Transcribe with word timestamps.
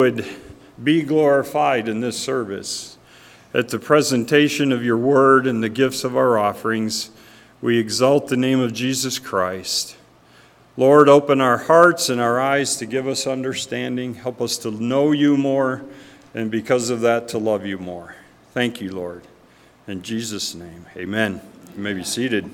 would 0.00 0.24
be 0.80 1.02
glorified 1.02 1.88
in 1.88 1.98
this 1.98 2.16
service. 2.16 2.96
At 3.52 3.70
the 3.70 3.80
presentation 3.80 4.70
of 4.70 4.84
your 4.84 4.96
word 4.96 5.44
and 5.44 5.60
the 5.60 5.68
gifts 5.68 6.04
of 6.04 6.16
our 6.16 6.38
offerings, 6.38 7.10
we 7.60 7.78
exalt 7.78 8.28
the 8.28 8.36
name 8.36 8.60
of 8.60 8.72
Jesus 8.72 9.18
Christ. 9.18 9.96
Lord, 10.76 11.08
open 11.08 11.40
our 11.40 11.58
hearts 11.58 12.10
and 12.10 12.20
our 12.20 12.38
eyes 12.38 12.76
to 12.76 12.86
give 12.86 13.08
us 13.08 13.26
understanding. 13.26 14.14
Help 14.14 14.40
us 14.40 14.56
to 14.58 14.70
know 14.70 15.10
you 15.10 15.36
more, 15.36 15.84
and 16.32 16.48
because 16.48 16.90
of 16.90 17.00
that, 17.00 17.26
to 17.30 17.38
love 17.38 17.66
you 17.66 17.76
more. 17.76 18.14
Thank 18.54 18.80
you, 18.80 18.92
Lord. 18.92 19.24
In 19.88 20.02
Jesus' 20.02 20.54
name, 20.54 20.86
amen. 20.96 21.40
You 21.76 21.82
may 21.82 21.94
be 21.94 22.04
seated. 22.04 22.48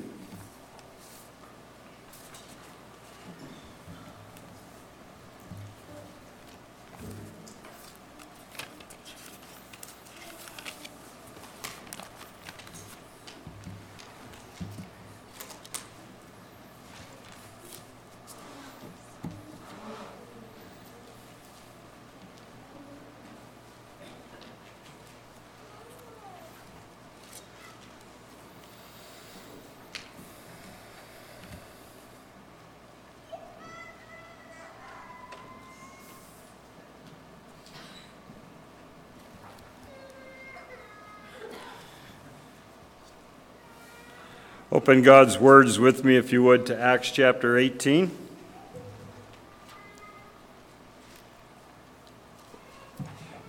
Open 44.84 45.00
God's 45.00 45.38
words 45.38 45.78
with 45.78 46.04
me, 46.04 46.14
if 46.14 46.30
you 46.30 46.42
would, 46.42 46.66
to 46.66 46.78
Acts 46.78 47.10
chapter 47.10 47.56
18. 47.56 48.10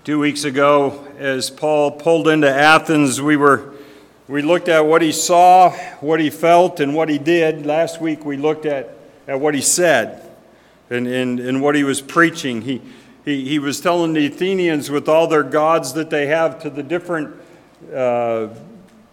Two 0.06 0.17
weeks 0.17 0.45
ago, 0.45 1.06
as 1.17 1.50
Paul 1.50 1.91
pulled 1.91 2.30
into 2.30 2.50
Athens, 2.50 3.22
we 3.22 3.36
were 3.36 3.73
we 4.30 4.44
looked 4.44 4.69
at 4.69 4.86
what 4.86 5.02
he 5.02 5.11
saw, 5.11 5.72
what 6.00 6.22
he 6.22 6.30
felt, 6.30 6.80
and 6.80 6.95
what 6.95 7.09
he 7.09 7.17
did. 7.17 7.66
Last 7.66 8.00
week 8.00 8.23
we 8.23 8.38
looked 8.38 8.66
at, 8.66 8.97
at 9.28 9.38
what 9.38 9.53
he 9.53 9.61
said 9.61 10.25
and, 10.89 11.06
and, 11.06 11.41
and 11.41 11.61
what 11.61 11.75
he 11.75 11.83
was 11.83 12.00
preaching. 12.00 12.61
He, 12.61 12.81
he, 13.25 13.45
he 13.45 13.59
was 13.59 13.81
telling 13.81 14.13
the 14.13 14.28
Athenians 14.28 14.89
with 14.89 15.09
all 15.09 15.28
their 15.28 15.44
gods 15.44 15.91
that 15.95 16.09
they 16.09 16.28
have 16.28 16.61
to 16.61 16.69
the 16.69 16.81
different 16.81 17.36
uh, 17.94 18.47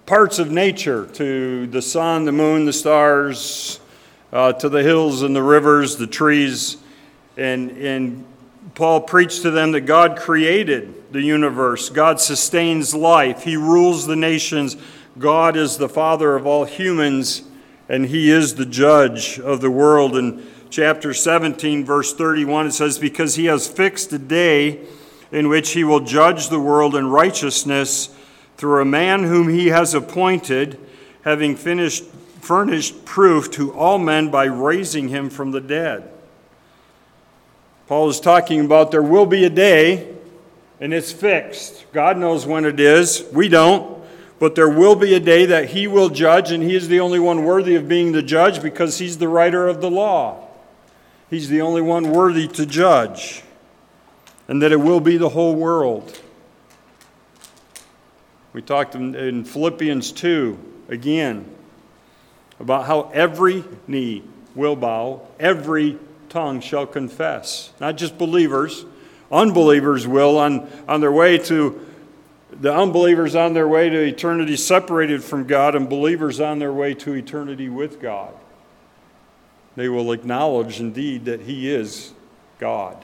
parts 0.07 0.39
of 0.39 0.51
nature 0.51 1.07
to 1.07 1.67
the 1.69 1.83
sun, 1.83 2.25
the 2.25 2.33
moon, 2.33 2.65
the 2.65 2.73
stars, 2.73 3.81
uh, 4.33 4.53
to 4.55 4.69
the 4.69 4.83
hills 4.83 5.23
and 5.23 5.35
the 5.37 5.43
rivers, 5.43 5.97
the 5.97 6.07
trees. 6.07 6.77
And, 7.37 7.71
and 7.73 8.25
Paul 8.75 9.03
preached 9.03 9.43
to 9.43 9.51
them 9.51 9.73
that 9.73 9.83
God 9.83 10.17
created 10.19 11.13
the 11.13 11.23
universe, 11.23 11.91
God 11.91 12.21
sustains 12.21 12.95
life, 12.95 13.43
He 13.43 13.57
rules 13.57 14.07
the 14.07 14.17
nations, 14.17 14.77
God 15.19 15.57
is 15.57 15.77
the 15.77 15.89
Father 15.89 16.35
of 16.37 16.47
all 16.47 16.65
humans, 16.65 17.43
and 17.89 18.07
He 18.07 18.31
is 18.31 18.55
the 18.55 18.67
judge 18.67 19.39
of 19.39 19.61
the 19.61 19.71
world. 19.71 20.17
In 20.17 20.45
chapter 20.71 21.13
17, 21.13 21.85
verse 21.85 22.15
31, 22.15 22.69
it 22.69 22.73
says, 22.73 22.99
Because 22.99 23.35
He 23.35 23.45
has 23.45 23.69
fixed 23.69 24.13
a 24.15 24.19
day 24.19 24.81
in 25.31 25.49
which 25.49 25.73
He 25.73 25.85
will 25.85 26.01
judge 26.01 26.49
the 26.49 26.61
world 26.61 26.97
in 26.97 27.09
righteousness 27.09 28.09
through 28.63 28.81
a 28.81 28.85
man 28.85 29.25
whom 29.25 29.49
he 29.49 29.71
has 29.71 29.93
appointed, 29.93 30.79
having 31.23 31.57
finished, 31.57 32.05
furnished 32.41 33.05
proof 33.05 33.51
to 33.51 33.73
all 33.73 33.99
men 33.99 34.31
by 34.31 34.45
raising 34.45 35.09
him 35.09 35.29
from 35.29 35.51
the 35.51 35.61
dead. 35.61 36.09
Paul 37.89 38.09
is 38.09 38.21
talking 38.21 38.65
about 38.65 38.93
there 38.93 39.03
will 39.03 39.27
be 39.27 39.43
a 39.43 39.51
day, 39.51 40.15
and 40.79 40.95
it's 40.95 41.11
fixed. 41.11 41.87
God 41.93 42.17
knows 42.17 42.47
when 42.47 42.65
it 42.65 42.79
is. 42.79 43.25
We 43.33 43.49
don't. 43.49 44.01
But 44.39 44.55
there 44.55 44.71
will 44.71 44.95
be 44.95 45.15
a 45.15 45.21
day 45.21 45.45
that 45.47 45.71
he 45.71 45.89
will 45.89 46.09
judge, 46.09 46.53
and 46.53 46.63
he 46.63 46.77
is 46.77 46.87
the 46.87 47.01
only 47.01 47.19
one 47.19 47.45
worthy 47.45 47.75
of 47.75 47.89
being 47.89 48.13
the 48.13 48.23
judge 48.23 48.63
because 48.63 48.99
he's 48.99 49.19
the 49.19 49.27
writer 49.27 49.67
of 49.67 49.81
the 49.81 49.91
law. 49.91 50.47
He's 51.29 51.49
the 51.49 51.63
only 51.63 51.83
one 51.83 52.13
worthy 52.13 52.47
to 52.47 52.65
judge, 52.65 53.43
and 54.47 54.63
that 54.63 54.71
it 54.71 54.79
will 54.79 55.01
be 55.01 55.17
the 55.17 55.31
whole 55.31 55.57
world. 55.57 56.21
We 58.53 58.61
talked 58.61 58.95
in, 58.95 59.45
Philippians 59.45 60.13
2 60.13 60.59
again 60.89 61.55
about 62.61 62.87
how 62.87 63.11
every 63.15 63.65
knee 63.87 64.23
will 64.55 64.77
bow, 64.77 65.27
every 65.41 65.99
tongue 66.29 66.61
shall 66.61 66.87
confess. 66.87 67.73
Not 67.81 67.97
just 67.97 68.19
believers, 68.19 68.85
unbelievers 69.31 70.07
will 70.07 70.39
on, 70.39 70.69
on 70.87 71.01
their 71.01 71.13
way 71.13 71.39
to 71.39 71.81
the 72.53 72.75
unbelievers 72.75 73.35
on 73.35 73.55
their 73.55 73.67
way 73.67 73.89
to 73.89 73.99
eternity 73.99 74.59
separated 74.59 75.25
from 75.25 75.47
God, 75.47 75.75
and 75.75 75.89
believers 75.89 76.39
on 76.39 76.59
their 76.59 76.73
way 76.73 76.93
to 76.95 77.15
eternity 77.15 77.71
with 77.71 77.99
God. 77.99 78.35
They 79.75 79.89
will 79.89 80.13
acknowledge 80.13 80.79
indeed 80.79 81.25
that 81.25 81.41
He 81.41 81.71
is 81.71 82.13
God. 82.59 83.03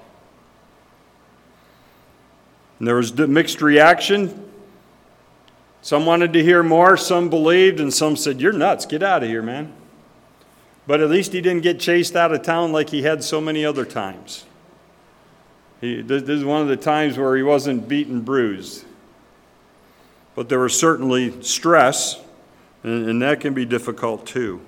And 2.78 2.86
there 2.86 2.96
was 2.96 3.16
mixed 3.16 3.62
reaction 3.62 4.48
some 5.82 6.06
wanted 6.06 6.32
to 6.32 6.42
hear 6.42 6.62
more, 6.62 6.96
some 6.96 7.30
believed, 7.30 7.80
and 7.80 7.92
some 7.92 8.16
said, 8.16 8.40
You're 8.40 8.52
nuts, 8.52 8.86
get 8.86 9.02
out 9.02 9.22
of 9.22 9.28
here, 9.28 9.42
man. 9.42 9.72
But 10.86 11.00
at 11.00 11.10
least 11.10 11.32
he 11.32 11.40
didn't 11.40 11.62
get 11.62 11.78
chased 11.78 12.16
out 12.16 12.32
of 12.32 12.42
town 12.42 12.72
like 12.72 12.90
he 12.90 13.02
had 13.02 13.22
so 13.22 13.40
many 13.40 13.64
other 13.64 13.84
times. 13.84 14.44
He, 15.80 16.02
this 16.02 16.22
is 16.22 16.44
one 16.44 16.62
of 16.62 16.68
the 16.68 16.76
times 16.76 17.18
where 17.18 17.36
he 17.36 17.42
wasn't 17.42 17.86
beaten, 17.86 18.22
bruised. 18.22 18.84
But 20.34 20.48
there 20.48 20.58
was 20.58 20.78
certainly 20.78 21.42
stress, 21.42 22.20
and, 22.82 23.08
and 23.08 23.22
that 23.22 23.40
can 23.40 23.54
be 23.54 23.64
difficult 23.64 24.26
too. 24.26 24.60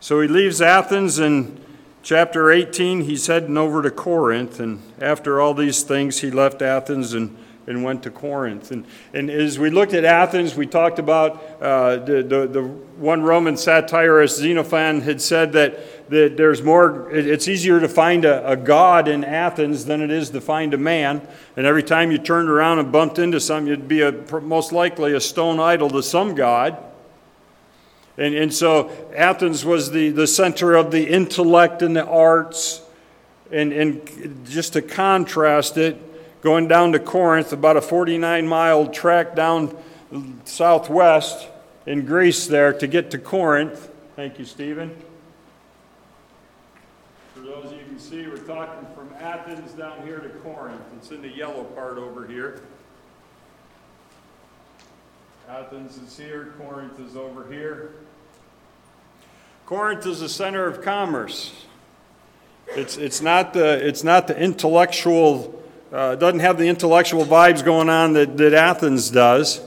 So 0.00 0.20
he 0.20 0.28
leaves 0.28 0.60
Athens 0.60 1.18
in 1.18 1.62
chapter 2.02 2.50
18. 2.50 3.02
He's 3.02 3.26
heading 3.28 3.56
over 3.56 3.82
to 3.82 3.90
Corinth, 3.90 4.58
and 4.58 4.82
after 5.00 5.40
all 5.40 5.54
these 5.54 5.82
things, 5.82 6.20
he 6.20 6.30
left 6.30 6.62
Athens 6.62 7.12
and 7.12 7.36
and 7.66 7.84
went 7.84 8.02
to 8.02 8.10
Corinth. 8.10 8.70
And, 8.70 8.84
and 9.14 9.30
as 9.30 9.58
we 9.58 9.70
looked 9.70 9.94
at 9.94 10.04
Athens, 10.04 10.54
we 10.54 10.66
talked 10.66 10.98
about 10.98 11.42
uh, 11.60 11.96
the, 11.96 12.22
the, 12.22 12.46
the, 12.46 12.62
one 12.62 13.22
Roman 13.22 13.56
satirist, 13.56 14.38
Xenophon, 14.38 15.00
had 15.00 15.20
said 15.20 15.52
that, 15.52 16.10
that 16.10 16.36
there's 16.36 16.62
more, 16.62 17.10
it's 17.10 17.48
easier 17.48 17.80
to 17.80 17.88
find 17.88 18.24
a, 18.24 18.50
a 18.50 18.56
god 18.56 19.08
in 19.08 19.24
Athens 19.24 19.84
than 19.84 20.02
it 20.02 20.10
is 20.10 20.30
to 20.30 20.40
find 20.40 20.74
a 20.74 20.78
man. 20.78 21.26
And 21.56 21.66
every 21.66 21.82
time 21.82 22.10
you 22.10 22.18
turned 22.18 22.48
around 22.48 22.80
and 22.80 22.92
bumped 22.92 23.18
into 23.18 23.40
something, 23.40 23.68
you'd 23.68 23.88
be 23.88 24.02
a, 24.02 24.12
most 24.40 24.72
likely 24.72 25.14
a 25.14 25.20
stone 25.20 25.60
idol 25.60 25.90
to 25.90 26.02
some 26.02 26.34
god. 26.34 26.78
And, 28.16 28.34
and 28.34 28.52
so 28.52 28.90
Athens 29.16 29.64
was 29.64 29.90
the, 29.90 30.10
the 30.10 30.26
center 30.26 30.74
of 30.74 30.90
the 30.90 31.08
intellect 31.08 31.82
and 31.82 31.96
the 31.96 32.06
arts. 32.06 32.82
And, 33.50 33.72
and 33.72 34.46
just 34.46 34.74
to 34.74 34.82
contrast 34.82 35.76
it, 35.76 36.00
going 36.42 36.66
down 36.66 36.92
to 36.92 36.98
Corinth, 36.98 37.52
about 37.52 37.76
a 37.76 37.80
49 37.80 38.46
mile 38.46 38.88
trek 38.88 39.34
down 39.34 39.76
southwest 40.44 41.48
in 41.86 42.04
Greece 42.04 42.46
there 42.46 42.72
to 42.72 42.86
get 42.86 43.12
to 43.12 43.18
Corinth. 43.18 43.90
Thank 44.16 44.38
you, 44.38 44.44
Stephen. 44.44 44.94
For 47.34 47.40
those 47.40 47.66
of 47.66 47.72
you 47.72 47.78
who 47.78 47.86
can 47.86 47.98
see, 47.98 48.26
we're 48.26 48.36
talking 48.38 48.86
from 48.94 49.10
Athens 49.20 49.72
down 49.72 50.04
here 50.04 50.18
to 50.18 50.28
Corinth. 50.28 50.82
It's 50.98 51.10
in 51.12 51.22
the 51.22 51.28
yellow 51.28 51.64
part 51.64 51.96
over 51.96 52.26
here. 52.26 52.62
Athens 55.48 55.98
is 55.98 56.16
here, 56.16 56.54
Corinth 56.58 56.98
is 57.00 57.16
over 57.16 57.50
here. 57.50 57.94
Corinth 59.66 60.06
is 60.06 60.20
the 60.20 60.28
center 60.28 60.66
of 60.66 60.82
commerce. 60.82 61.52
It's, 62.68 62.96
it's, 62.96 63.20
not, 63.20 63.52
the, 63.52 63.86
it's 63.86 64.02
not 64.02 64.28
the 64.28 64.38
intellectual 64.38 65.61
uh, 65.92 66.14
doesn't 66.16 66.40
have 66.40 66.56
the 66.56 66.68
intellectual 66.68 67.24
vibes 67.24 67.64
going 67.64 67.88
on 67.88 68.14
that, 68.14 68.36
that 68.38 68.54
Athens 68.54 69.10
does. 69.10 69.60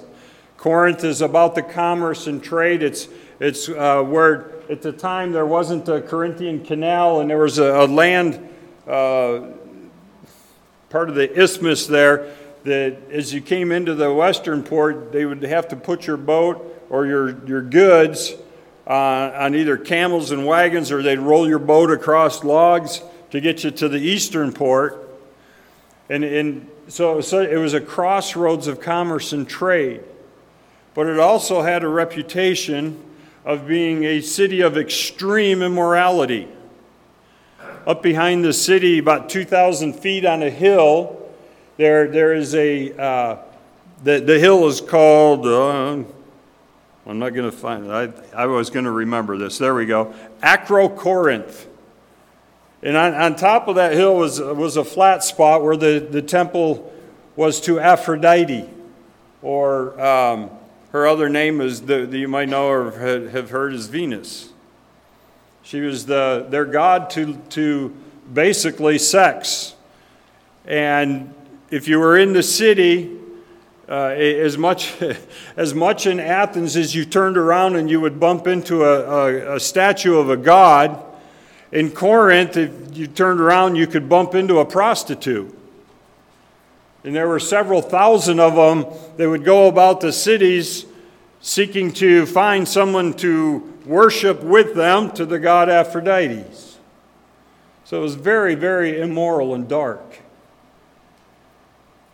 Corinth 0.58 1.04
is 1.04 1.22
about 1.22 1.54
the 1.54 1.62
commerce 1.62 2.26
and 2.26 2.44
trade. 2.44 2.82
It's, 2.82 3.08
it's 3.40 3.70
uh, 3.70 4.02
where 4.02 4.52
at 4.70 4.82
the 4.82 4.92
time 4.92 5.32
there 5.32 5.46
wasn't 5.46 5.88
a 5.88 6.02
Corinthian 6.02 6.66
canal 6.66 7.22
and 7.22 7.30
there 7.30 7.38
was 7.38 7.60
a, 7.60 7.82
a 7.82 7.86
land, 7.86 8.50
uh, 8.88 9.42
part 10.90 11.10
of 11.10 11.16
the 11.16 11.32
isthmus 11.40 11.86
there, 11.86 12.34
that 12.64 12.98
as 13.12 13.32
you 13.32 13.42
came 13.42 13.72
into 13.72 13.94
the 13.94 14.12
western 14.12 14.64
port, 14.64 15.12
they 15.12 15.26
would 15.26 15.44
have 15.44 15.68
to 15.68 15.76
put 15.76 16.08
your 16.08 16.18
boat 16.18 16.88
or 16.90 17.06
your, 17.06 17.46
your 17.46 17.62
goods 17.62 18.34
uh, 18.88 19.32
on 19.36 19.54
either 19.54 19.78
camels 19.78 20.32
and 20.32 20.48
wagons 20.48 20.92
or 20.92 21.04
they'd 21.04 21.20
roll 21.20 21.48
your 21.48 21.60
boat 21.60 21.92
across 21.92 22.44
logs 22.44 23.04
to 23.30 23.40
get 23.40 23.64
you 23.64 23.70
to 23.70 23.88
the 23.88 24.00
eastern 24.00 24.52
port. 24.52 25.05
And, 26.10 26.24
and 26.24 26.70
so, 26.88 27.22
so 27.22 27.42
it 27.42 27.58
was 27.58 27.74
a 27.74 27.82
crossroads 27.82 28.68
of 28.68 28.80
commerce 28.80 29.34
and 29.34 29.48
trade. 29.48 30.04
But 30.94 31.08
it 31.08 31.20
also 31.20 31.62
had 31.62 31.84
a 31.84 31.88
reputation 31.88 33.02
of 33.44 33.68
being 33.68 34.04
a 34.04 34.22
city 34.22 34.62
of 34.62 34.78
extreme 34.78 35.62
immorality. 35.62 36.48
Up 37.86 38.02
behind 38.02 38.44
the 38.44 38.54
city, 38.54 38.98
about 38.98 39.30
2,000 39.30 39.94
feet 39.94 40.26
on 40.26 40.42
a 40.42 40.50
hill, 40.50 41.22
there, 41.78 42.08
there 42.08 42.34
is 42.34 42.56
a, 42.56 42.94
uh, 42.98 43.38
the, 44.04 44.20
the 44.20 44.40
hill 44.40 44.68
is 44.68 44.82
called, 44.82 45.46
uh, 45.46 46.04
I'm 47.06 47.20
not 47.20 47.32
going 47.32 47.50
to 47.50 47.56
find 47.56 47.86
it. 47.86 47.92
I, 48.34 48.44
I 48.44 48.46
was 48.48 48.70
going 48.70 48.86
to 48.86 48.92
remember 48.92 49.38
this. 49.38 49.58
There 49.58 49.76
we 49.76 49.86
go. 49.86 50.14
Acrocorinth. 50.42 51.66
And 52.86 52.96
on, 52.96 53.16
on 53.16 53.36
top 53.36 53.68
of 53.68 53.78
that 53.78 53.94
hill 53.94 54.16
was, 54.16 54.40
was 54.40 54.78
a 54.78 54.86
flat 54.86 55.24
spot 55.24 55.64
where 55.64 55.76
the, 55.76 55.98
the 56.08 56.22
temple 56.22 56.94
was 57.36 57.60
to 57.62 57.80
Aphrodite, 57.80 58.70
or 59.42 60.00
um, 60.00 60.52
her 60.92 61.08
other 61.08 61.28
name 61.28 61.62
is 61.62 61.82
that 61.82 62.14
you 62.14 62.28
might 62.28 62.48
know 62.48 62.68
or 62.68 62.92
have 63.30 63.50
heard 63.50 63.74
is 63.74 63.88
Venus. 63.88 64.54
She 65.64 65.82
was 65.82 66.06
the, 66.06 66.46
their 66.48 66.64
god 66.64 67.10
to, 67.12 67.36
to 67.50 67.92
basically 68.32 69.00
sex. 69.00 69.74
And 70.64 71.34
if 71.72 71.88
you 71.88 72.00
were 72.00 72.16
in 72.16 72.34
the 72.34 72.44
city, 72.44 73.18
uh, 73.90 74.10
as, 74.10 74.60
much, 74.60 74.94
as 75.58 75.74
much 75.74 76.06
in 76.06 76.20
Athens 76.20 76.78
as 76.78 76.94
you 76.94 77.04
turned 77.04 77.36
around 77.36 77.78
and 77.78 77.90
you 77.90 78.00
would 78.00 78.20
bump 78.20 78.46
into 78.46 78.84
a, 78.84 79.00
a, 79.00 79.56
a 79.56 79.60
statue 79.60 80.20
of 80.20 80.30
a 80.30 80.38
god, 80.38 81.04
in 81.76 81.92
Corinth, 81.92 82.56
if 82.56 82.98
you 82.98 83.06
turned 83.06 83.42
around, 83.42 83.76
you 83.76 83.86
could 83.86 84.08
bump 84.08 84.34
into 84.34 84.60
a 84.60 84.66
prostitute. 84.66 85.54
And 87.04 87.14
there 87.14 87.28
were 87.28 87.40
several 87.40 87.82
thousand 87.82 88.40
of 88.40 88.56
them 88.56 88.86
that 89.18 89.30
would 89.30 89.44
go 89.44 89.68
about 89.68 90.00
the 90.00 90.14
cities 90.14 90.86
seeking 91.42 91.92
to 91.92 92.26
find 92.28 92.66
someone 92.66 93.14
to 93.16 93.74
worship 93.86 94.42
with 94.42 94.74
them 94.74 95.12
to 95.12 95.26
the 95.26 95.38
god 95.38 95.68
Aphrodites. 95.68 96.78
So 97.84 97.98
it 97.98 98.02
was 98.02 98.16
very, 98.16 98.56
very 98.56 99.02
immoral 99.02 99.54
and 99.54 99.68
dark. 99.68 100.20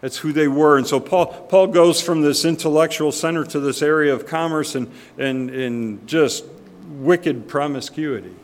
That's 0.02 0.18
who 0.18 0.34
they 0.34 0.48
were. 0.48 0.80
And 0.80 0.88
so 0.88 1.00
Paul, 1.00 1.28
Paul 1.28 1.68
goes 1.68 2.02
from 2.02 2.24
this 2.24 2.46
intellectual 2.46 3.12
center 3.12 3.46
to 3.46 3.60
this 3.60 3.84
area 3.84 4.12
of 4.12 4.26
commerce 4.26 4.74
and, 4.74 4.92
and, 5.20 5.52
and 5.52 6.08
just 6.08 6.46
wicked 6.88 7.48
promiscuity. 7.48 8.36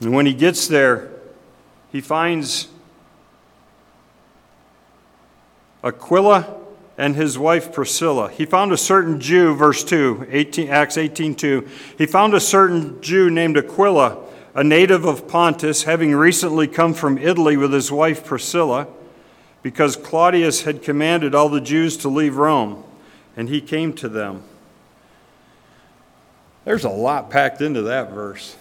And 0.00 0.14
when 0.14 0.26
he 0.26 0.34
gets 0.34 0.68
there, 0.68 1.10
he 1.90 2.00
finds 2.00 2.68
Aquila 5.82 6.54
and 6.98 7.14
his 7.14 7.38
wife 7.38 7.72
Priscilla. 7.72 8.30
He 8.30 8.44
found 8.44 8.72
a 8.72 8.76
certain 8.76 9.20
Jew, 9.20 9.54
verse 9.54 9.84
2, 9.84 10.26
18, 10.30 10.68
Acts 10.68 10.96
18 10.96 11.34
2. 11.34 11.68
He 11.98 12.06
found 12.06 12.34
a 12.34 12.40
certain 12.40 13.00
Jew 13.00 13.30
named 13.30 13.56
Aquila, 13.56 14.18
a 14.54 14.64
native 14.64 15.04
of 15.04 15.28
Pontus, 15.28 15.84
having 15.84 16.14
recently 16.14 16.66
come 16.66 16.94
from 16.94 17.18
Italy 17.18 17.56
with 17.56 17.72
his 17.72 17.92
wife 17.92 18.24
Priscilla, 18.24 18.88
because 19.62 19.96
Claudius 19.96 20.62
had 20.62 20.82
commanded 20.82 21.34
all 21.34 21.48
the 21.48 21.60
Jews 21.60 21.96
to 21.98 22.08
leave 22.08 22.36
Rome, 22.36 22.82
and 23.36 23.48
he 23.48 23.60
came 23.60 23.92
to 23.94 24.08
them. 24.08 24.42
There's 26.64 26.84
a 26.84 26.90
lot 26.90 27.30
packed 27.30 27.60
into 27.60 27.82
that 27.82 28.10
verse. 28.10 28.56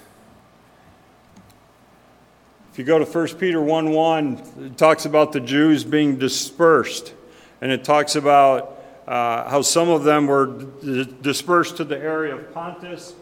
If 2.76 2.80
you 2.80 2.84
go 2.84 3.00
to 3.00 3.06
1 3.06 3.28
Peter 3.38 3.62
1 3.62 3.92
1, 3.92 4.42
it 4.66 4.78
talks 4.78 5.06
about 5.06 5.32
the 5.32 5.40
Jews 5.40 5.86
being 5.86 6.18
dispersed. 6.18 7.14
And 7.62 7.72
it 7.72 7.86
talks 7.86 8.18
about 8.18 8.84
uh, 9.08 9.50
how 9.50 9.62
some 9.62 9.88
of 9.88 10.04
them 10.04 10.28
were 10.28 10.48
d- 10.48 11.16
dispersed 11.22 11.78
to 11.78 11.86
the 11.86 11.98
area 11.98 12.36
of 12.36 12.54
Pontus. 12.54 13.16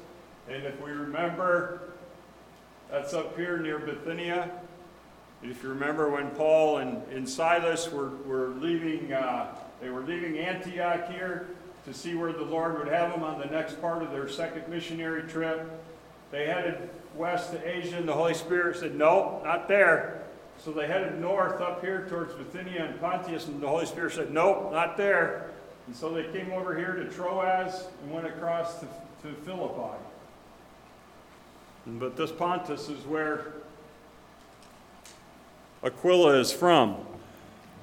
And 0.50 0.64
if 0.64 0.82
we 0.82 0.90
remember, 0.90 1.94
that's 2.90 3.14
up 3.14 3.38
here 3.38 3.60
near 3.60 3.78
Bithynia. 3.78 4.50
If 5.44 5.62
you 5.62 5.70
remember 5.70 6.10
when 6.10 6.32
Paul 6.32 6.78
and, 6.78 7.04
and 7.12 7.30
Silas 7.30 7.92
were, 7.92 8.10
were 8.26 8.48
leaving, 8.58 9.14
uh, 9.14 9.54
they 9.80 9.92
were 9.92 10.02
leaving 10.02 10.40
Antioch 10.40 11.12
here 11.12 11.50
to 11.86 11.94
see 11.94 12.16
where 12.16 12.34
the 12.34 12.42
Lord 12.42 12.80
would 12.80 12.92
have 12.92 13.12
them 13.12 13.22
on 13.22 13.40
the 13.40 13.46
next 13.46 13.80
part 13.80 14.02
of 14.02 14.10
their 14.10 14.28
second 14.28 14.68
missionary 14.68 15.30
trip. 15.30 15.70
They 16.32 16.48
headed 16.48 16.90
west 17.16 17.52
to 17.52 17.68
Asia, 17.68 17.98
and 17.98 18.08
the 18.08 18.14
Holy 18.14 18.34
Spirit 18.34 18.78
said, 18.78 18.96
No, 18.96 19.42
not 19.44 19.68
there. 19.68 20.24
So 20.58 20.72
they 20.72 20.88
headed 20.88 21.20
north 21.20 21.60
up 21.62 21.82
here 21.82 22.08
towards 22.10 22.34
Bithynia 22.36 22.86
and 22.86 23.00
Pontius, 23.00 23.48
and 23.48 23.62
the 23.62 23.68
Holy 23.68 23.86
Spirit 23.86 24.14
said, 24.14 24.32
Nope, 24.32 24.72
not 24.72 24.98
there. 24.98 25.50
And 25.88 25.96
so 25.96 26.14
they 26.14 26.24
came 26.32 26.52
over 26.52 26.78
here 26.78 26.94
to 26.94 27.06
Troas 27.10 27.88
and 28.02 28.12
went 28.12 28.26
across 28.26 28.80
to, 28.80 28.88
to 29.24 29.34
Philippi. 29.44 29.98
But 31.86 32.16
this 32.16 32.32
Pontus 32.32 32.88
is 32.88 33.06
where 33.06 33.54
Aquila 35.84 36.40
is 36.40 36.54
from. 36.54 36.96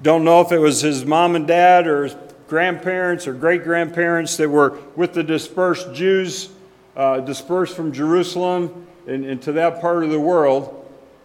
Don't 0.01 0.23
know 0.23 0.41
if 0.41 0.51
it 0.51 0.57
was 0.57 0.81
his 0.81 1.05
mom 1.05 1.35
and 1.35 1.45
dad 1.45 1.85
or 1.85 2.05
his 2.05 2.15
grandparents 2.47 3.27
or 3.27 3.33
great 3.33 3.63
grandparents 3.63 4.37
that 4.37 4.49
were 4.49 4.79
with 4.95 5.13
the 5.13 5.21
dispersed 5.21 5.93
Jews, 5.93 6.49
uh, 6.95 7.19
dispersed 7.19 7.75
from 7.75 7.91
Jerusalem 7.91 8.87
and, 9.07 9.25
and 9.25 9.41
to 9.43 9.51
that 9.53 9.81
part 9.81 10.03
of 10.03 10.09
the 10.09 10.19
world, 10.19 10.77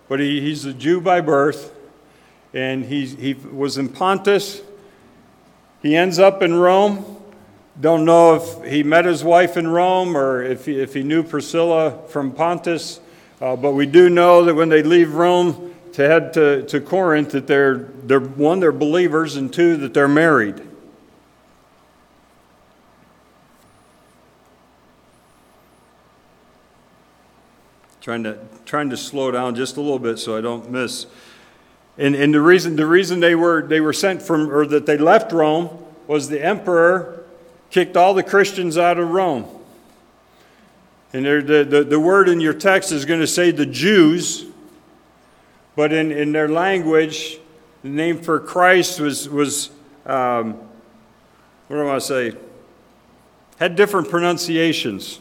but 0.09 0.21
he, 0.21 0.41
he's 0.41 0.65
a 0.65 0.73
Jew 0.73 1.01
by 1.01 1.21
birth, 1.21 1.75
and 2.55 2.85
he, 2.85 3.07
he 3.07 3.35
was 3.35 3.79
in 3.79 3.89
Pontus. 3.89 4.63
He 5.83 5.97
ends 5.97 6.19
up 6.19 6.43
in 6.43 6.55
Rome. 6.55 7.05
Don't 7.81 8.05
know 8.05 8.37
if 8.37 8.65
he 8.65 8.83
met 8.83 9.05
his 9.05 9.23
wife 9.23 9.57
in 9.57 9.69
Rome 9.69 10.17
or 10.17 10.43
if 10.43 10.65
he, 10.65 10.81
if 10.81 10.95
he 10.95 11.03
knew 11.03 11.23
Priscilla 11.23 11.99
from 12.09 12.33
Pontus, 12.33 13.01
uh, 13.41 13.55
but 13.55 13.73
we 13.73 13.85
do 13.85 14.09
know 14.09 14.45
that 14.45 14.55
when 14.55 14.71
they 14.71 14.83
leave 14.83 15.15
Rome 15.15 15.75
to 15.93 16.03
head 16.03 16.33
to, 16.35 16.63
to 16.65 16.81
Corinth, 16.81 17.33
that 17.33 17.47
they're, 17.47 17.77
they're 17.77 18.21
one, 18.21 18.61
they're 18.61 18.73
believers, 18.73 19.37
and 19.37 19.53
two, 19.53 19.77
that 19.79 19.93
they're 19.93 20.09
married. 20.09 20.66
Trying 28.07 28.23
to 28.23 28.39
trying 28.65 28.89
to 28.89 28.97
slow 28.97 29.33
down 29.33 29.57
just 29.57 29.77
a 29.77 29.81
little 29.81 29.99
bit 29.99 30.17
so 30.17 30.39
I 30.39 30.41
don't 30.41 30.71
miss. 30.71 31.07
And, 31.99 32.15
and 32.15 32.33
the 32.33 32.41
reason 32.41 32.77
the 32.77 32.87
reason 32.87 33.19
they 33.19 33.35
were 33.35 33.67
they 33.67 33.81
were 33.81 33.93
sent 33.93 34.23
from 34.23 34.49
or 34.49 34.65
that 34.65 34.87
they 34.87 34.97
left 34.97 35.33
Rome 35.33 35.85
was 36.07 36.29
the 36.29 36.41
emperor 36.41 37.25
kicked 37.69 37.97
all 37.97 38.15
the 38.15 38.23
Christians 38.23 38.79
out 38.79 39.01
of 39.01 39.11
Rome. 39.11 39.49
And 41.13 41.27
the, 41.27 41.67
the, 41.69 41.83
the 41.83 41.99
word 41.99 42.29
in 42.29 42.39
your 42.39 42.55
text 42.55 42.93
is 42.93 43.05
going 43.05 43.19
to 43.19 43.27
say 43.27 43.51
the 43.51 43.67
Jews, 43.67 44.45
but 45.75 45.93
in, 45.93 46.13
in 46.13 46.31
their 46.31 46.49
language, 46.49 47.41
the 47.83 47.89
name 47.89 48.23
for 48.23 48.39
Christ 48.39 49.01
was, 49.01 49.29
was 49.29 49.71
um, 50.05 50.53
what 51.67 51.77
do 51.77 51.81
I 51.81 51.85
want 51.85 52.01
to 52.03 52.07
say? 52.07 52.37
Had 53.59 53.75
different 53.75 54.11
pronunciations 54.11 55.19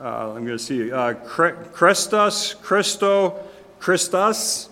uh, 0.00 0.32
I'm 0.34 0.44
going 0.44 0.58
to 0.58 0.58
see, 0.58 0.90
uh, 0.90 1.14
Christos, 1.14 2.54
Christo, 2.54 3.40
Christus. 3.78 4.68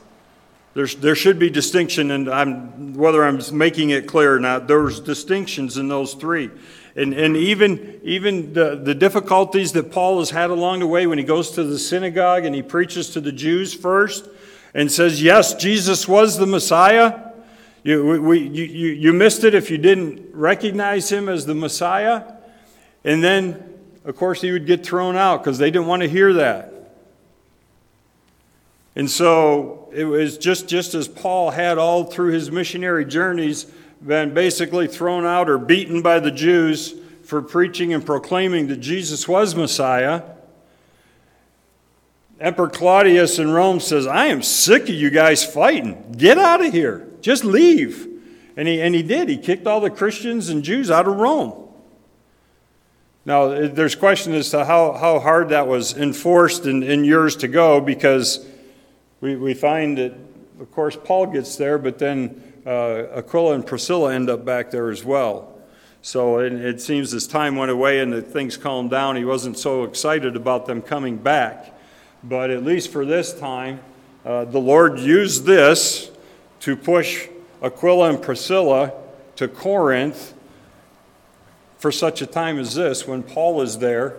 There's, 0.75 0.97
there 0.97 1.15
should 1.15 1.39
be 1.39 1.49
distinction, 1.49 2.11
and 2.11 2.29
I'm, 2.29 2.95
whether 2.95 3.25
I'm 3.25 3.41
making 3.53 3.91
it 3.91 4.09
clear 4.09 4.35
or 4.35 4.41
not, 4.41 4.67
there's 4.67 5.01
distinctions 5.01 5.77
in 5.77 5.89
those 5.89 6.15
three. 6.15 6.51
And, 6.97 7.13
and 7.15 7.37
even, 7.37 8.01
even 8.03 8.53
the, 8.53 8.77
the 8.77 8.95
difficulties 8.95 9.73
that 9.73 9.93
Paul 9.93 10.19
has 10.19 10.31
had 10.31 10.51
along 10.51 10.81
the 10.81 10.87
way 10.87 11.07
when 11.07 11.19
he 11.19 11.25
goes 11.25 11.53
to 11.53 11.65
the 11.65 11.79
synagogue 11.79 12.45
and 12.45 12.55
he 12.55 12.63
preaches 12.63 13.11
to 13.11 13.21
the 13.21 13.33
Jews 13.33 13.73
first 13.73 14.29
and 14.75 14.91
says, 14.91 15.23
Yes, 15.23 15.55
Jesus 15.55 16.09
was 16.09 16.37
the 16.37 16.47
Messiah. 16.47 17.33
You, 17.85 18.21
we, 18.21 18.41
you, 18.41 18.65
you 18.65 19.13
missed 19.13 19.45
it 19.45 19.55
if 19.55 19.71
you 19.71 19.79
didn't 19.79 20.35
recognize 20.35 21.11
him 21.11 21.29
as 21.29 21.47
the 21.47 21.55
Messiah. 21.55 22.25
And 23.05 23.23
then 23.23 23.72
of 24.05 24.17
course, 24.17 24.41
he 24.41 24.51
would 24.51 24.67
get 24.67 24.85
thrown 24.85 25.17
out 25.17 25.43
because 25.43 25.59
they 25.59 25.71
didn't 25.71 25.87
want 25.87 26.03
to 26.03 26.09
hear 26.09 26.33
that. 26.35 26.73
And 28.95 29.11
so 29.11 29.89
it 29.93 30.05
was 30.05 30.37
just, 30.39 30.69
just 30.69 30.95
as 30.95 31.09
Paul 31.09 31.51
had 31.51 31.79
all 31.79 32.05
through 32.05 32.33
his 32.33 32.51
missionary 32.51 33.05
journeys 33.05 33.67
been 34.05 34.35
basically 34.35 34.89
thrown 34.89 35.25
out 35.25 35.49
or 35.49 35.59
beaten 35.59 36.03
by 36.03 36.19
the 36.21 36.31
Jews 36.31 36.95
for 37.25 37.41
preaching 37.41 37.95
and 37.95 38.05
proclaiming 38.05 38.67
that 38.67 38.79
Jesus 38.79 39.29
was 39.29 39.55
Messiah. 39.55 40.23
Emperor 42.41 42.69
Claudius 42.69 43.39
in 43.39 43.51
Rome 43.53 43.79
says, 43.79 44.07
I 44.07 44.27
am 44.27 44.43
sick 44.43 44.83
of 44.83 44.91
you 44.91 45.11
guys 45.11 45.45
fighting. 45.45 46.15
Get 46.19 46.39
out 46.39 46.65
of 46.65 46.73
here. 46.73 47.09
Just 47.21 47.45
leave. 47.45 48.09
And 48.57 48.67
he, 48.67 48.83
and 48.83 48.95
he 48.95 49.03
did. 49.03 49.29
He 49.29 49.39
kicked 49.39 49.67
all 49.67 49.81
the 49.81 49.91
Christians 49.91 50.49
and 50.49 50.65
Jews 50.65 50.91
out 50.91 51.07
of 51.07 51.17
Rome. 51.17 51.62
Now, 53.25 53.69
there's 53.69 53.95
question 53.95 54.35
as 54.35 54.51
to 54.51 54.65
how, 54.65 54.93
how 54.93 55.21
hard 55.21 55.51
that 55.51 55.69
was 55.69 55.97
enforced 55.97 56.67
in, 56.67 56.83
in 56.83 57.05
years 57.05 57.37
to 57.37 57.49
go 57.49 57.81
because 57.81 58.45
we, 59.21 59.37
we 59.37 59.55
find 59.55 59.99
that 59.99 60.15
of 60.63 60.71
course, 60.71 60.97
Paul 60.97 61.27
gets 61.27 61.57
there, 61.57 61.77
but 61.77 61.99
then 61.99 62.41
uh, 62.65 63.09
Aquila 63.17 63.55
and 63.57 63.67
Priscilla 63.67 64.15
end 64.15 64.31
up 64.31 64.45
back 64.45 64.71
there 64.71 64.91
as 64.91 65.05
well. 65.05 65.59
So 66.03 66.39
it, 66.39 66.53
it 66.53 66.81
seems 66.81 67.13
as 67.15 67.27
time 67.27 67.57
went 67.57 67.73
away 67.73 67.99
and 67.99 68.13
the 68.13 68.23
things 68.23 68.57
calmed 68.57 68.91
down, 68.91 69.17
he 69.17 69.25
wasn't 69.25 69.59
so 69.59 69.83
excited 69.83 70.37
about 70.37 70.67
them 70.67 70.81
coming 70.81 71.17
back. 71.17 71.77
But 72.23 72.51
at 72.51 72.65
least 72.65 72.93
for 72.93 73.05
this 73.05 73.37
time, 73.37 73.81
uh, 74.25 74.45
the 74.45 74.61
Lord 74.61 75.01
used 75.01 75.45
this 75.45 76.13
to 76.61 76.77
push 76.77 77.27
Aquila 77.61 78.11
and 78.11 78.23
Priscilla 78.23 78.93
to 79.35 79.49
Corinth 79.49 80.35
for 81.83 81.91
such 81.91 82.23
a 82.23 82.27
time 82.27 82.61
as 82.61 82.77
this 82.77 83.09
when 83.09 83.25
Paul 83.25 83.61
is 83.61 83.79
there 83.79 84.15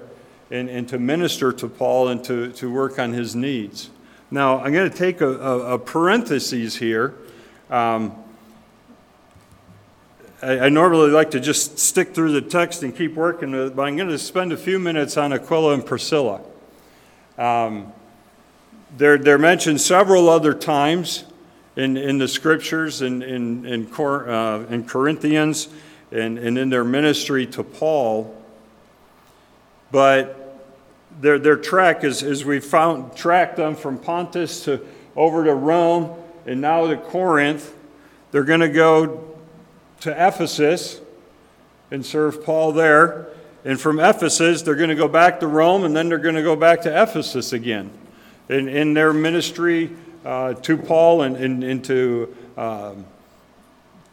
and, 0.52 0.70
and 0.70 0.86
to 0.90 1.00
minister 1.00 1.54
to 1.54 1.70
Paul 1.70 2.10
and 2.10 2.22
to, 2.26 2.52
to 2.52 2.70
work 2.70 3.00
on 3.00 3.14
his 3.14 3.38
needs. 3.38 3.90
Now, 4.30 4.60
I'm 4.60 4.74
going 4.74 4.92
to 4.92 4.98
take 4.98 5.22
a, 5.22 5.30
a, 5.30 5.76
a 5.76 5.80
parenthesis 5.80 6.76
here. 6.76 7.14
Um, 7.70 8.22
I, 10.42 10.60
I, 10.60 10.70
normally 10.70 11.10
like 11.12 11.32
to 11.32 11.40
just 11.40 11.80
stick 11.80 12.14
through 12.14 12.34
the 12.34 12.42
text 12.42 12.84
and 12.84 12.94
keep 12.94 13.14
working 13.14 13.52
with 13.52 13.68
it, 13.68 13.76
but 13.78 13.84
I'm 13.84 13.96
going 13.96 14.10
to 14.10 14.20
spend 14.20 14.52
a 14.52 14.58
few 14.58 14.78
minutes 14.78 15.16
on 15.16 15.32
Aquila 15.32 15.76
and 15.76 15.86
Priscilla. 15.86 16.42
Um, 17.38 17.94
they're, 18.98 19.18
they're 19.18 19.38
mentioned 19.38 19.80
several 19.80 20.28
other 20.28 20.54
times 20.54 21.24
in, 21.78 21.96
in 21.96 22.18
the 22.18 22.28
scriptures, 22.28 23.02
in, 23.02 23.22
in, 23.22 23.66
in, 23.66 23.86
Cor, 23.88 24.30
uh, 24.30 24.66
in 24.66 24.86
Corinthians, 24.86 25.70
and, 26.14 26.38
and 26.38 26.58
in 26.58 26.70
their 26.70 26.84
ministry 26.84 27.46
to 27.48 27.64
Paul. 27.64 28.40
But 29.92 30.62
their, 31.20 31.40
their 31.40 31.58
track 31.58 32.04
is, 32.04 32.24
as 32.24 32.46
we 32.46 32.60
found, 32.60 33.16
tracked 33.16 33.58
them 33.58 33.76
from 33.76 33.98
Pontus 33.98 34.64
to 34.66 34.86
over 35.16 35.44
to 35.44 35.54
Rome 35.54 36.18
and 36.46 36.62
now 36.62 36.88
to 36.88 36.98
Corinth. 36.98 37.76
They're 38.32 38.44
going 38.44 38.62
to 38.62 38.70
go 38.70 39.36
to 40.02 40.12
Ephesus 40.12 41.00
and 41.92 42.06
serve 42.06 42.44
Paul 42.44 42.72
there. 42.72 43.28
And 43.66 43.80
from 43.80 44.00
Ephesus, 44.00 44.62
they're 44.62 44.76
going 44.76 44.90
to 44.90 44.96
go 44.96 45.08
back 45.08 45.40
to 45.40 45.48
Rome, 45.48 45.86
and 45.86 45.96
then 45.96 46.10
they're 46.10 46.18
going 46.18 46.36
to 46.36 46.44
go 46.44 46.56
back 46.56 46.82
to 46.82 47.04
Ephesus 47.04 47.54
again 47.54 47.92
in, 48.50 48.68
in 48.68 48.94
their 48.94 49.14
ministry 49.14 49.92
uh, 50.26 50.54
to 50.56 50.78
Paul 50.78 51.22
and, 51.22 51.38
and, 51.38 51.64
and 51.64 51.84
to, 51.86 52.36
um, 52.58 53.06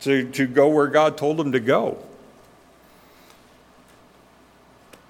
to, 0.00 0.30
to 0.30 0.46
go 0.46 0.68
where 0.68 0.86
God 0.86 1.16
told 1.16 1.36
them 1.36 1.52
to 1.52 1.60
go. 1.60 1.98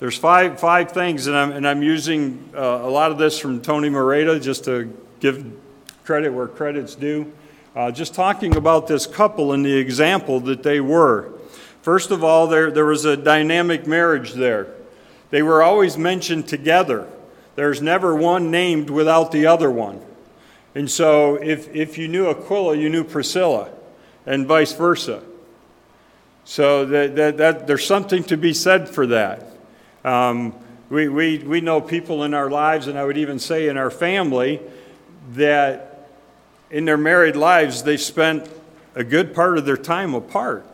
There's 0.00 0.16
five, 0.16 0.58
five 0.58 0.92
things, 0.92 1.26
and 1.26 1.36
I'm, 1.36 1.52
and 1.52 1.68
I'm 1.68 1.82
using 1.82 2.50
uh, 2.54 2.60
a 2.60 2.88
lot 2.88 3.12
of 3.12 3.18
this 3.18 3.38
from 3.38 3.60
Tony 3.60 3.90
Merida 3.90 4.40
just 4.40 4.64
to 4.64 4.96
give 5.20 5.44
credit 6.04 6.32
where 6.32 6.48
credit's 6.48 6.94
due. 6.94 7.30
Uh, 7.76 7.90
just 7.90 8.14
talking 8.14 8.56
about 8.56 8.86
this 8.86 9.06
couple 9.06 9.52
and 9.52 9.64
the 9.64 9.76
example 9.76 10.40
that 10.40 10.62
they 10.62 10.80
were. 10.80 11.32
First 11.82 12.10
of 12.10 12.24
all, 12.24 12.46
there, 12.46 12.70
there 12.70 12.86
was 12.86 13.04
a 13.04 13.16
dynamic 13.16 13.86
marriage 13.86 14.32
there. 14.32 14.68
They 15.30 15.42
were 15.42 15.62
always 15.62 15.96
mentioned 15.96 16.48
together. 16.48 17.06
There's 17.54 17.80
never 17.82 18.14
one 18.14 18.50
named 18.50 18.90
without 18.90 19.32
the 19.32 19.46
other 19.46 19.70
one. 19.70 20.00
And 20.74 20.90
so 20.90 21.34
if, 21.34 21.68
if 21.74 21.98
you 21.98 22.08
knew 22.08 22.28
Aquila, 22.28 22.76
you 22.76 22.88
knew 22.88 23.04
Priscilla, 23.04 23.70
and 24.30 24.46
vice 24.46 24.72
versa. 24.72 25.22
So 26.44 26.86
that, 26.86 27.16
that, 27.16 27.36
that 27.38 27.66
there's 27.66 27.86
something 27.86 28.22
to 28.24 28.36
be 28.36 28.54
said 28.54 28.88
for 28.88 29.06
that. 29.08 29.46
Um, 30.04 30.54
we, 30.88 31.08
we, 31.08 31.38
we 31.38 31.60
know 31.60 31.80
people 31.80 32.24
in 32.24 32.34
our 32.34 32.48
lives, 32.48 32.86
and 32.86 32.98
I 32.98 33.04
would 33.04 33.18
even 33.18 33.38
say 33.38 33.68
in 33.68 33.76
our 33.76 33.90
family, 33.90 34.60
that 35.32 36.08
in 36.70 36.84
their 36.84 36.96
married 36.96 37.36
lives, 37.36 37.82
they 37.82 37.96
spent 37.96 38.48
a 38.94 39.04
good 39.04 39.34
part 39.34 39.58
of 39.58 39.64
their 39.66 39.76
time 39.76 40.14
apart. 40.14 40.66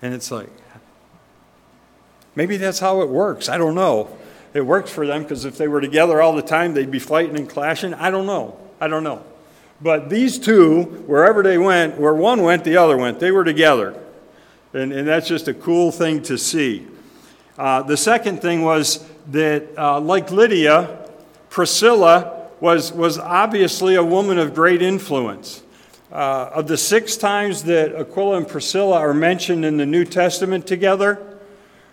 And 0.00 0.14
it's 0.14 0.30
like, 0.30 0.50
maybe 2.34 2.56
that's 2.56 2.78
how 2.78 3.02
it 3.02 3.08
works. 3.08 3.48
I 3.48 3.58
don't 3.58 3.74
know 3.74 4.16
it 4.54 4.60
works 4.60 4.90
for 4.90 5.06
them 5.06 5.22
because 5.22 5.44
if 5.44 5.56
they 5.56 5.68
were 5.68 5.80
together 5.80 6.20
all 6.20 6.34
the 6.34 6.42
time, 6.42 6.74
they'd 6.74 6.90
be 6.90 6.98
fighting 6.98 7.36
and 7.36 7.48
clashing. 7.48 7.94
I 7.94 8.10
don't 8.10 8.26
know. 8.26 8.58
I 8.80 8.88
don't 8.88 9.04
know. 9.04 9.24
But 9.82 10.08
these 10.08 10.38
two, 10.38 10.82
wherever 11.06 11.42
they 11.42 11.58
went, 11.58 11.98
where 11.98 12.14
one 12.14 12.42
went, 12.42 12.62
the 12.62 12.76
other 12.76 12.96
went. 12.96 13.18
They 13.18 13.32
were 13.32 13.44
together. 13.44 14.00
And, 14.72 14.92
and 14.92 15.08
that's 15.08 15.26
just 15.26 15.48
a 15.48 15.54
cool 15.54 15.90
thing 15.90 16.22
to 16.22 16.38
see. 16.38 16.86
Uh, 17.58 17.82
the 17.82 17.96
second 17.96 18.40
thing 18.40 18.62
was 18.62 19.04
that, 19.32 19.76
uh, 19.76 20.00
like 20.00 20.30
Lydia, 20.30 21.10
Priscilla 21.50 22.48
was, 22.60 22.92
was 22.92 23.18
obviously 23.18 23.96
a 23.96 24.04
woman 24.04 24.38
of 24.38 24.54
great 24.54 24.82
influence. 24.82 25.62
Uh, 26.12 26.50
of 26.54 26.68
the 26.68 26.76
six 26.76 27.16
times 27.16 27.64
that 27.64 27.94
Aquila 27.94 28.36
and 28.36 28.48
Priscilla 28.48 28.98
are 28.98 29.14
mentioned 29.14 29.64
in 29.64 29.78
the 29.78 29.86
New 29.86 30.04
Testament 30.04 30.66
together, 30.66 31.38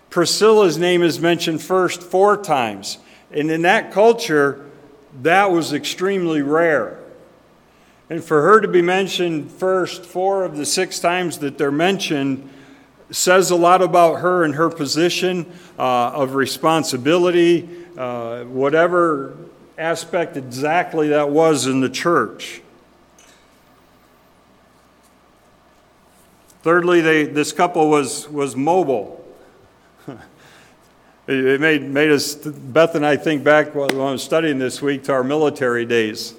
Priscilla's 0.09 0.77
name 0.77 1.01
is 1.01 1.19
mentioned 1.19 1.61
first 1.61 2.03
four 2.03 2.37
times. 2.37 2.99
And 3.31 3.49
in 3.49 3.63
that 3.63 3.91
culture, 3.91 4.65
that 5.21 5.51
was 5.51 5.73
extremely 5.73 6.41
rare. 6.41 6.99
And 8.09 8.23
for 8.23 8.41
her 8.41 8.59
to 8.59 8.67
be 8.67 8.81
mentioned 8.81 9.51
first 9.51 10.03
four 10.03 10.43
of 10.43 10.57
the 10.57 10.65
six 10.65 10.99
times 10.99 11.37
that 11.39 11.57
they're 11.57 11.71
mentioned 11.71 12.49
says 13.11 13.51
a 13.51 13.55
lot 13.55 13.81
about 13.81 14.15
her 14.15 14.43
and 14.43 14.55
her 14.55 14.69
position 14.69 15.45
uh, 15.77 16.09
of 16.09 16.35
responsibility, 16.35 17.69
uh, 17.97 18.43
whatever 18.45 19.37
aspect 19.77 20.37
exactly 20.37 21.09
that 21.09 21.29
was 21.29 21.67
in 21.67 21.81
the 21.81 21.89
church. 21.89 22.61
Thirdly, 26.61 27.01
they, 27.01 27.25
this 27.25 27.53
couple 27.53 27.89
was, 27.89 28.27
was 28.29 28.55
mobile. 28.55 29.17
It 31.31 31.61
made, 31.61 31.83
made 31.83 32.09
us, 32.09 32.33
Beth 32.33 32.95
and 32.95 33.05
I 33.05 33.15
think 33.15 33.43
back 33.43 33.75
when 33.75 33.91
I 33.91 34.11
was 34.13 34.23
studying 34.23 34.57
this 34.57 34.81
week 34.81 35.03
to 35.03 35.13
our 35.13 35.23
military 35.23 35.85
days. 35.85 36.33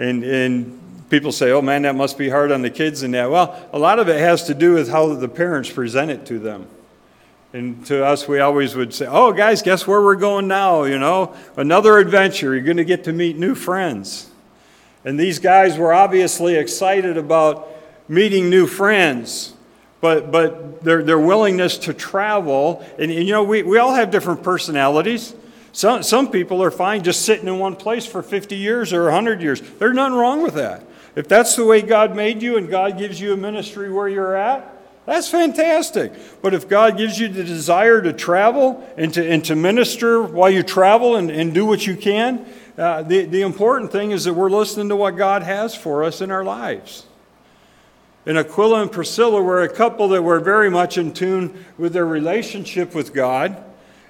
And, 0.00 0.24
and 0.24 1.08
people 1.10 1.30
say, 1.30 1.52
oh 1.52 1.62
man, 1.62 1.82
that 1.82 1.94
must 1.94 2.18
be 2.18 2.28
hard 2.28 2.50
on 2.50 2.62
the 2.62 2.70
kids 2.70 3.04
and 3.04 3.14
that. 3.14 3.30
Well, 3.30 3.56
a 3.72 3.78
lot 3.78 4.00
of 4.00 4.08
it 4.08 4.18
has 4.18 4.44
to 4.44 4.54
do 4.54 4.74
with 4.74 4.88
how 4.88 5.14
the 5.14 5.28
parents 5.28 5.70
present 5.70 6.10
it 6.10 6.26
to 6.26 6.40
them. 6.40 6.66
And 7.52 7.86
to 7.86 8.04
us, 8.04 8.26
we 8.26 8.40
always 8.40 8.74
would 8.74 8.92
say, 8.92 9.06
oh, 9.08 9.32
guys, 9.32 9.62
guess 9.62 9.86
where 9.86 10.02
we're 10.02 10.16
going 10.16 10.48
now? 10.48 10.84
You 10.84 10.98
know, 10.98 11.36
another 11.56 11.98
adventure. 11.98 12.54
You're 12.54 12.64
going 12.64 12.76
to 12.78 12.84
get 12.84 13.04
to 13.04 13.12
meet 13.12 13.36
new 13.36 13.54
friends. 13.54 14.28
And 15.04 15.18
these 15.18 15.38
guys 15.38 15.78
were 15.78 15.92
obviously 15.92 16.56
excited 16.56 17.16
about 17.16 17.68
meeting 18.08 18.50
new 18.50 18.66
friends 18.66 19.54
but, 20.00 20.30
but 20.30 20.82
their, 20.82 21.02
their 21.02 21.18
willingness 21.18 21.76
to 21.78 21.94
travel, 21.94 22.84
and, 22.98 23.10
and, 23.10 23.26
you 23.26 23.32
know, 23.32 23.44
we, 23.44 23.62
we 23.62 23.78
all 23.78 23.94
have 23.94 24.10
different 24.10 24.42
personalities. 24.42 25.34
Some, 25.72 26.02
some 26.02 26.30
people 26.30 26.62
are 26.62 26.70
fine 26.70 27.02
just 27.02 27.24
sitting 27.24 27.46
in 27.46 27.58
one 27.58 27.76
place 27.76 28.04
for 28.06 28.22
50 28.22 28.56
years 28.56 28.92
or 28.92 29.04
100 29.04 29.40
years. 29.40 29.60
There's 29.60 29.94
nothing 29.94 30.18
wrong 30.18 30.42
with 30.42 30.54
that. 30.54 30.84
If 31.14 31.28
that's 31.28 31.56
the 31.56 31.64
way 31.64 31.82
God 31.82 32.14
made 32.14 32.42
you 32.42 32.56
and 32.56 32.68
God 32.68 32.98
gives 32.98 33.20
you 33.20 33.32
a 33.32 33.36
ministry 33.36 33.90
where 33.90 34.08
you're 34.08 34.36
at, 34.36 34.76
that's 35.06 35.28
fantastic. 35.28 36.12
But 36.42 36.54
if 36.54 36.68
God 36.68 36.96
gives 36.96 37.18
you 37.18 37.28
the 37.28 37.42
desire 37.42 38.00
to 38.02 38.12
travel 38.12 38.86
and 38.96 39.12
to, 39.14 39.28
and 39.28 39.44
to 39.46 39.56
minister 39.56 40.22
while 40.22 40.50
you 40.50 40.62
travel 40.62 41.16
and, 41.16 41.30
and 41.30 41.52
do 41.52 41.66
what 41.66 41.86
you 41.86 41.96
can, 41.96 42.46
uh, 42.78 43.02
the, 43.02 43.24
the 43.24 43.42
important 43.42 43.92
thing 43.92 44.12
is 44.12 44.24
that 44.24 44.34
we're 44.34 44.50
listening 44.50 44.88
to 44.88 44.96
what 44.96 45.16
God 45.16 45.42
has 45.42 45.74
for 45.74 46.04
us 46.04 46.20
in 46.20 46.30
our 46.30 46.44
lives. 46.44 47.06
And 48.26 48.38
Aquila 48.38 48.82
and 48.82 48.92
Priscilla 48.92 49.42
were 49.42 49.62
a 49.62 49.68
couple 49.68 50.08
that 50.08 50.22
were 50.22 50.40
very 50.40 50.70
much 50.70 50.98
in 50.98 51.12
tune 51.12 51.64
with 51.78 51.92
their 51.92 52.06
relationship 52.06 52.94
with 52.94 53.14
God, 53.14 53.62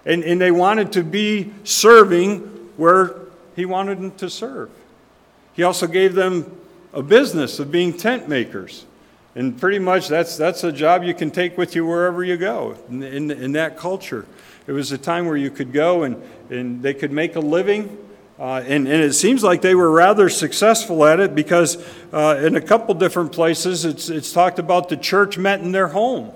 and, 0.04 0.24
and 0.24 0.40
they 0.40 0.50
wanted 0.50 0.92
to 0.92 1.02
be 1.02 1.52
serving 1.64 2.38
where 2.76 3.14
He 3.56 3.64
wanted 3.64 3.98
them 3.98 4.12
to 4.12 4.30
serve. 4.30 4.70
He 5.52 5.62
also 5.62 5.86
gave 5.86 6.14
them 6.14 6.56
a 6.92 7.02
business 7.02 7.58
of 7.58 7.70
being 7.70 7.92
tent 7.96 8.28
makers. 8.28 8.86
And 9.34 9.60
pretty 9.60 9.78
much 9.78 10.08
that's, 10.08 10.36
that's 10.36 10.64
a 10.64 10.72
job 10.72 11.04
you 11.04 11.14
can 11.14 11.30
take 11.30 11.56
with 11.56 11.76
you 11.76 11.86
wherever 11.86 12.24
you 12.24 12.36
go 12.36 12.76
in, 12.88 13.02
in, 13.02 13.30
in 13.30 13.52
that 13.52 13.76
culture. 13.76 14.26
It 14.66 14.72
was 14.72 14.90
a 14.90 14.98
time 14.98 15.26
where 15.26 15.36
you 15.36 15.50
could 15.50 15.72
go 15.72 16.02
and, 16.02 16.20
and 16.50 16.82
they 16.82 16.94
could 16.94 17.12
make 17.12 17.36
a 17.36 17.40
living 17.40 17.96
uh, 18.40 18.64
and, 18.66 18.88
and, 18.88 19.02
it 19.02 19.12
seems 19.12 19.42
like 19.42 19.60
they 19.60 19.74
were 19.74 19.90
rather 19.90 20.30
successful 20.30 21.04
at 21.04 21.20
it 21.20 21.34
because 21.34 21.76
uh, 22.10 22.40
in 22.42 22.56
a 22.56 22.60
couple 22.60 22.94
different 22.94 23.32
places 23.32 23.84
it's, 23.84 24.08
it's 24.08 24.32
talked 24.32 24.58
about 24.58 24.88
the 24.88 24.96
church 24.96 25.36
met 25.36 25.60
in 25.60 25.72
their 25.72 25.88
home. 25.88 26.32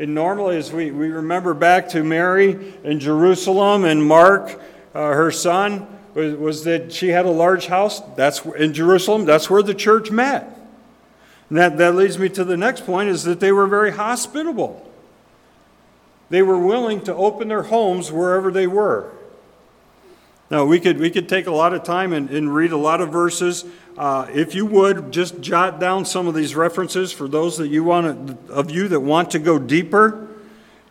And 0.00 0.14
normally, 0.14 0.56
as 0.56 0.72
we, 0.72 0.90
we 0.90 1.10
remember 1.10 1.52
back 1.52 1.90
to 1.90 2.02
Mary 2.02 2.72
in 2.84 3.00
Jerusalem 3.00 3.84
and 3.84 4.02
Mark, 4.02 4.58
uh, 4.94 5.12
her 5.12 5.30
son, 5.30 5.86
was, 6.14 6.34
was, 6.36 6.64
that 6.64 6.90
she 6.90 7.08
had 7.08 7.26
a 7.26 7.30
large 7.30 7.66
house 7.66 8.00
that's 8.16 8.42
in 8.46 8.72
Jerusalem. 8.72 9.26
That's 9.26 9.50
where 9.50 9.62
the 9.62 9.74
church 9.74 10.10
met. 10.10 10.58
And 11.50 11.58
that, 11.58 11.76
that 11.76 11.96
leads 11.96 12.18
me 12.18 12.30
to 12.30 12.44
the 12.44 12.56
next 12.56 12.86
point 12.86 13.10
is 13.10 13.24
that 13.24 13.40
they 13.40 13.52
were 13.52 13.66
very 13.66 13.92
hospitable. 13.92 14.90
They 16.30 16.40
were 16.40 16.58
willing 16.58 17.02
to 17.02 17.14
open 17.14 17.48
their 17.48 17.64
homes 17.64 18.10
wherever 18.10 18.50
they 18.50 18.66
were. 18.66 19.12
Now, 20.50 20.64
we 20.64 20.80
could, 20.80 20.98
we 20.98 21.10
could 21.10 21.28
take 21.28 21.46
a 21.46 21.52
lot 21.52 21.74
of 21.74 21.84
time 21.84 22.14
and, 22.14 22.30
and 22.30 22.54
read 22.54 22.72
a 22.72 22.78
lot 22.78 23.02
of 23.02 23.10
verses 23.10 23.66
uh, 24.00 24.26
if 24.32 24.54
you 24.54 24.64
would, 24.64 25.12
just 25.12 25.42
jot 25.42 25.78
down 25.78 26.06
some 26.06 26.26
of 26.26 26.34
these 26.34 26.56
references 26.56 27.12
for 27.12 27.28
those 27.28 27.58
that 27.58 27.68
you 27.68 27.84
want 27.84 28.48
of 28.48 28.70
you 28.70 28.88
that 28.88 29.00
want 29.00 29.30
to 29.32 29.38
go 29.38 29.58
deeper 29.58 30.26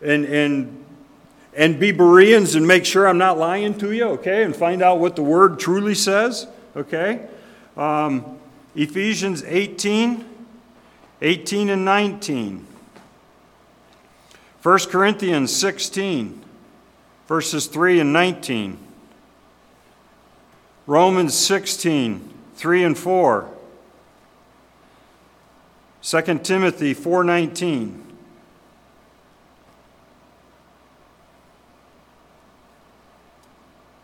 and, 0.00 0.24
and, 0.26 0.84
and 1.52 1.80
be 1.80 1.90
Bereans 1.90 2.54
and 2.54 2.64
make 2.64 2.84
sure 2.84 3.08
I'm 3.08 3.18
not 3.18 3.36
lying 3.36 3.76
to 3.78 3.90
you, 3.90 4.04
okay? 4.10 4.44
And 4.44 4.54
find 4.54 4.80
out 4.80 5.00
what 5.00 5.16
the 5.16 5.24
word 5.24 5.58
truly 5.58 5.96
says, 5.96 6.46
okay? 6.76 7.26
Um, 7.76 8.38
Ephesians 8.76 9.42
18, 9.42 10.24
18 11.20 11.68
and 11.68 11.84
19. 11.84 12.64
1 14.62 14.78
Corinthians 14.88 15.52
16, 15.52 16.44
verses 17.26 17.66
3 17.66 17.98
and 17.98 18.12
19. 18.12 18.78
Romans 20.86 21.34
16, 21.36 22.29
3 22.60 22.84
and 22.84 22.98
4. 22.98 23.48
2 26.02 26.38
Timothy 26.44 26.94
4:19. 26.94 28.02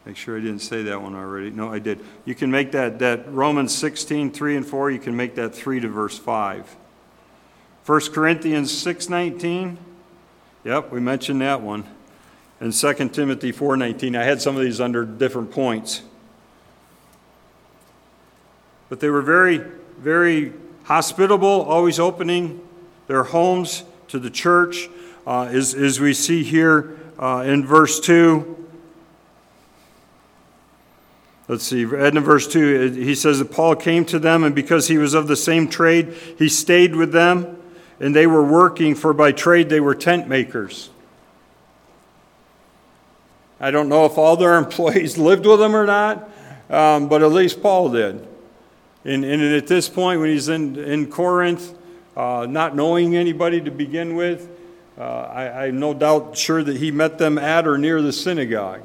Make 0.06 0.16
sure 0.16 0.38
I 0.38 0.40
didn't 0.40 0.60
say 0.60 0.84
that 0.84 1.02
one 1.02 1.14
already. 1.14 1.50
No, 1.50 1.70
I 1.70 1.78
did. 1.78 2.00
You 2.24 2.34
can 2.34 2.50
make 2.50 2.72
that, 2.72 2.98
that 3.00 3.30
Romans 3.30 3.74
16, 3.74 4.30
3 4.30 4.56
and 4.56 4.66
4, 4.66 4.90
you 4.90 5.00
can 5.00 5.14
make 5.14 5.34
that 5.34 5.54
3 5.54 5.80
to 5.80 5.88
verse 5.88 6.18
5. 6.18 6.76
1 7.84 8.00
Corinthians 8.14 8.72
6:19. 8.72 9.76
Yep, 10.64 10.92
we 10.92 11.00
mentioned 11.00 11.42
that 11.42 11.60
one. 11.60 11.84
And 12.58 12.72
2 12.72 13.12
Timothy 13.12 13.52
4:19. 13.52 14.16
I 14.16 14.24
had 14.24 14.40
some 14.40 14.56
of 14.56 14.62
these 14.62 14.80
under 14.80 15.04
different 15.04 15.50
points. 15.50 16.00
But 18.88 19.00
they 19.00 19.10
were 19.10 19.22
very, 19.22 19.58
very 19.98 20.52
hospitable, 20.84 21.62
always 21.62 21.98
opening 21.98 22.60
their 23.06 23.24
homes 23.24 23.84
to 24.08 24.18
the 24.18 24.30
church, 24.30 24.88
uh, 25.26 25.42
as, 25.44 25.74
as 25.74 25.98
we 25.98 26.14
see 26.14 26.44
here 26.44 26.96
uh, 27.18 27.42
in 27.46 27.66
verse 27.66 27.98
2. 28.00 28.52
Let's 31.48 31.64
see, 31.64 31.82
in 31.82 32.20
verse 32.20 32.48
2, 32.48 32.90
he 32.92 33.14
says 33.14 33.38
that 33.38 33.52
Paul 33.52 33.76
came 33.76 34.04
to 34.06 34.18
them, 34.18 34.42
and 34.42 34.54
because 34.54 34.88
he 34.88 34.98
was 34.98 35.14
of 35.14 35.28
the 35.28 35.36
same 35.36 35.68
trade, 35.68 36.12
he 36.38 36.48
stayed 36.48 36.96
with 36.96 37.12
them, 37.12 37.62
and 38.00 38.14
they 38.14 38.26
were 38.26 38.42
working, 38.42 38.94
for 38.94 39.12
by 39.12 39.32
trade 39.32 39.68
they 39.68 39.80
were 39.80 39.94
tent 39.94 40.28
makers. 40.28 40.90
I 43.60 43.70
don't 43.70 43.88
know 43.88 44.06
if 44.06 44.18
all 44.18 44.36
their 44.36 44.54
employees 44.58 45.18
lived 45.18 45.46
with 45.46 45.60
them 45.60 45.74
or 45.74 45.86
not, 45.86 46.28
um, 46.68 47.08
but 47.08 47.22
at 47.22 47.30
least 47.32 47.62
Paul 47.62 47.90
did. 47.90 48.26
And, 49.06 49.24
and 49.24 49.40
at 49.40 49.68
this 49.68 49.88
point, 49.88 50.20
when 50.20 50.30
he's 50.30 50.48
in, 50.48 50.76
in 50.76 51.08
Corinth, 51.08 51.72
uh, 52.16 52.44
not 52.50 52.74
knowing 52.74 53.14
anybody 53.14 53.60
to 53.60 53.70
begin 53.70 54.16
with, 54.16 54.48
uh, 54.98 55.02
I, 55.02 55.66
I'm 55.66 55.78
no 55.78 55.94
doubt 55.94 56.36
sure 56.36 56.64
that 56.64 56.78
he 56.78 56.90
met 56.90 57.16
them 57.16 57.38
at 57.38 57.68
or 57.68 57.78
near 57.78 58.02
the 58.02 58.12
synagogue. 58.12 58.82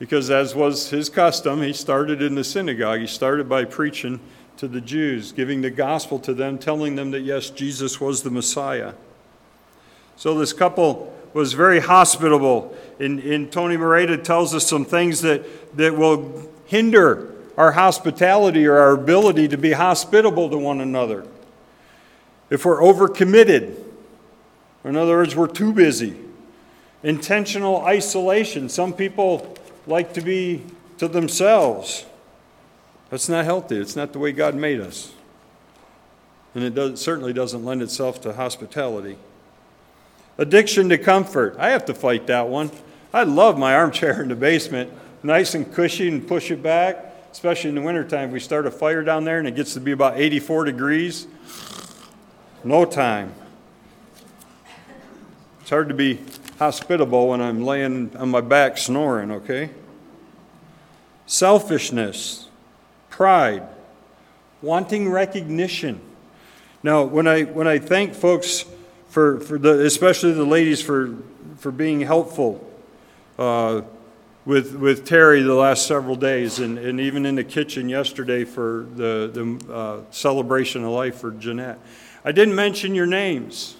Because, 0.00 0.28
as 0.28 0.56
was 0.56 0.90
his 0.90 1.08
custom, 1.08 1.62
he 1.62 1.72
started 1.72 2.20
in 2.20 2.34
the 2.34 2.42
synagogue. 2.42 2.98
He 2.98 3.06
started 3.06 3.48
by 3.48 3.64
preaching 3.64 4.18
to 4.56 4.66
the 4.66 4.80
Jews, 4.80 5.30
giving 5.30 5.60
the 5.60 5.70
gospel 5.70 6.18
to 6.18 6.34
them, 6.34 6.58
telling 6.58 6.96
them 6.96 7.12
that, 7.12 7.20
yes, 7.20 7.50
Jesus 7.50 8.00
was 8.00 8.24
the 8.24 8.30
Messiah. 8.30 8.94
So, 10.16 10.36
this 10.36 10.52
couple 10.52 11.14
was 11.32 11.52
very 11.52 11.78
hospitable. 11.78 12.76
And, 12.98 13.20
and 13.20 13.52
Tony 13.52 13.76
Merida 13.76 14.18
tells 14.18 14.52
us 14.52 14.66
some 14.66 14.84
things 14.84 15.20
that, 15.20 15.76
that 15.76 15.96
will 15.96 16.50
hinder 16.66 17.30
our 17.56 17.72
hospitality 17.72 18.66
or 18.66 18.78
our 18.78 18.92
ability 18.92 19.48
to 19.48 19.56
be 19.56 19.72
hospitable 19.72 20.50
to 20.50 20.58
one 20.58 20.80
another. 20.80 21.26
If 22.50 22.64
we're 22.64 22.80
overcommitted, 22.80 23.76
or 24.82 24.90
in 24.90 24.96
other 24.96 25.16
words, 25.16 25.34
we're 25.34 25.46
too 25.46 25.72
busy. 25.72 26.16
Intentional 27.02 27.82
isolation. 27.82 28.68
Some 28.68 28.92
people 28.92 29.56
like 29.86 30.14
to 30.14 30.20
be 30.20 30.64
to 30.98 31.08
themselves. 31.08 32.04
That's 33.10 33.28
not 33.28 33.44
healthy. 33.44 33.76
It's 33.76 33.96
not 33.96 34.12
the 34.12 34.18
way 34.18 34.32
God 34.32 34.54
made 34.54 34.80
us. 34.80 35.12
And 36.54 36.64
it 36.64 36.74
does, 36.74 37.00
certainly 37.00 37.32
doesn't 37.32 37.64
lend 37.64 37.82
itself 37.82 38.20
to 38.22 38.32
hospitality. 38.32 39.16
Addiction 40.38 40.88
to 40.88 40.98
comfort. 40.98 41.56
I 41.58 41.70
have 41.70 41.84
to 41.86 41.94
fight 41.94 42.26
that 42.26 42.48
one. 42.48 42.70
I 43.12 43.22
love 43.22 43.58
my 43.58 43.74
armchair 43.74 44.22
in 44.22 44.28
the 44.28 44.34
basement, 44.34 44.92
nice 45.22 45.54
and 45.54 45.72
cushy, 45.72 46.08
and 46.08 46.26
push 46.26 46.50
it 46.50 46.62
back 46.62 47.13
especially 47.34 47.68
in 47.68 47.74
the 47.74 47.82
wintertime, 47.82 48.30
we 48.30 48.38
start 48.38 48.64
a 48.64 48.70
fire 48.70 49.02
down 49.02 49.24
there 49.24 49.40
and 49.40 49.48
it 49.48 49.56
gets 49.56 49.74
to 49.74 49.80
be 49.80 49.90
about 49.90 50.16
84 50.16 50.66
degrees. 50.66 51.26
No 52.62 52.84
time. 52.84 53.34
It's 55.60 55.70
hard 55.70 55.88
to 55.88 55.94
be 55.94 56.20
hospitable 56.60 57.26
when 57.26 57.40
I'm 57.40 57.64
laying 57.64 58.16
on 58.16 58.28
my 58.28 58.40
back 58.40 58.78
snoring, 58.78 59.32
okay? 59.32 59.70
Selfishness, 61.26 62.46
pride, 63.10 63.64
wanting 64.62 65.10
recognition. 65.10 66.00
Now, 66.84 67.02
when 67.02 67.26
I, 67.26 67.42
when 67.42 67.66
I 67.66 67.80
thank 67.80 68.14
folks 68.14 68.64
for, 69.08 69.40
for 69.40 69.58
the, 69.58 69.84
especially 69.84 70.34
the 70.34 70.44
ladies 70.44 70.80
for, 70.80 71.16
for 71.56 71.72
being 71.72 72.00
helpful, 72.00 72.64
uh, 73.40 73.80
with, 74.46 74.74
with 74.74 75.06
Terry 75.06 75.42
the 75.42 75.54
last 75.54 75.86
several 75.86 76.16
days, 76.16 76.58
and, 76.58 76.78
and 76.78 77.00
even 77.00 77.24
in 77.24 77.34
the 77.34 77.44
kitchen 77.44 77.88
yesterday 77.88 78.44
for 78.44 78.86
the, 78.94 79.30
the 79.32 79.72
uh, 79.72 80.00
celebration 80.10 80.84
of 80.84 80.90
life 80.90 81.16
for 81.16 81.30
Jeanette. 81.30 81.78
I 82.24 82.32
didn't 82.32 82.54
mention 82.54 82.94
your 82.94 83.06
names. 83.06 83.76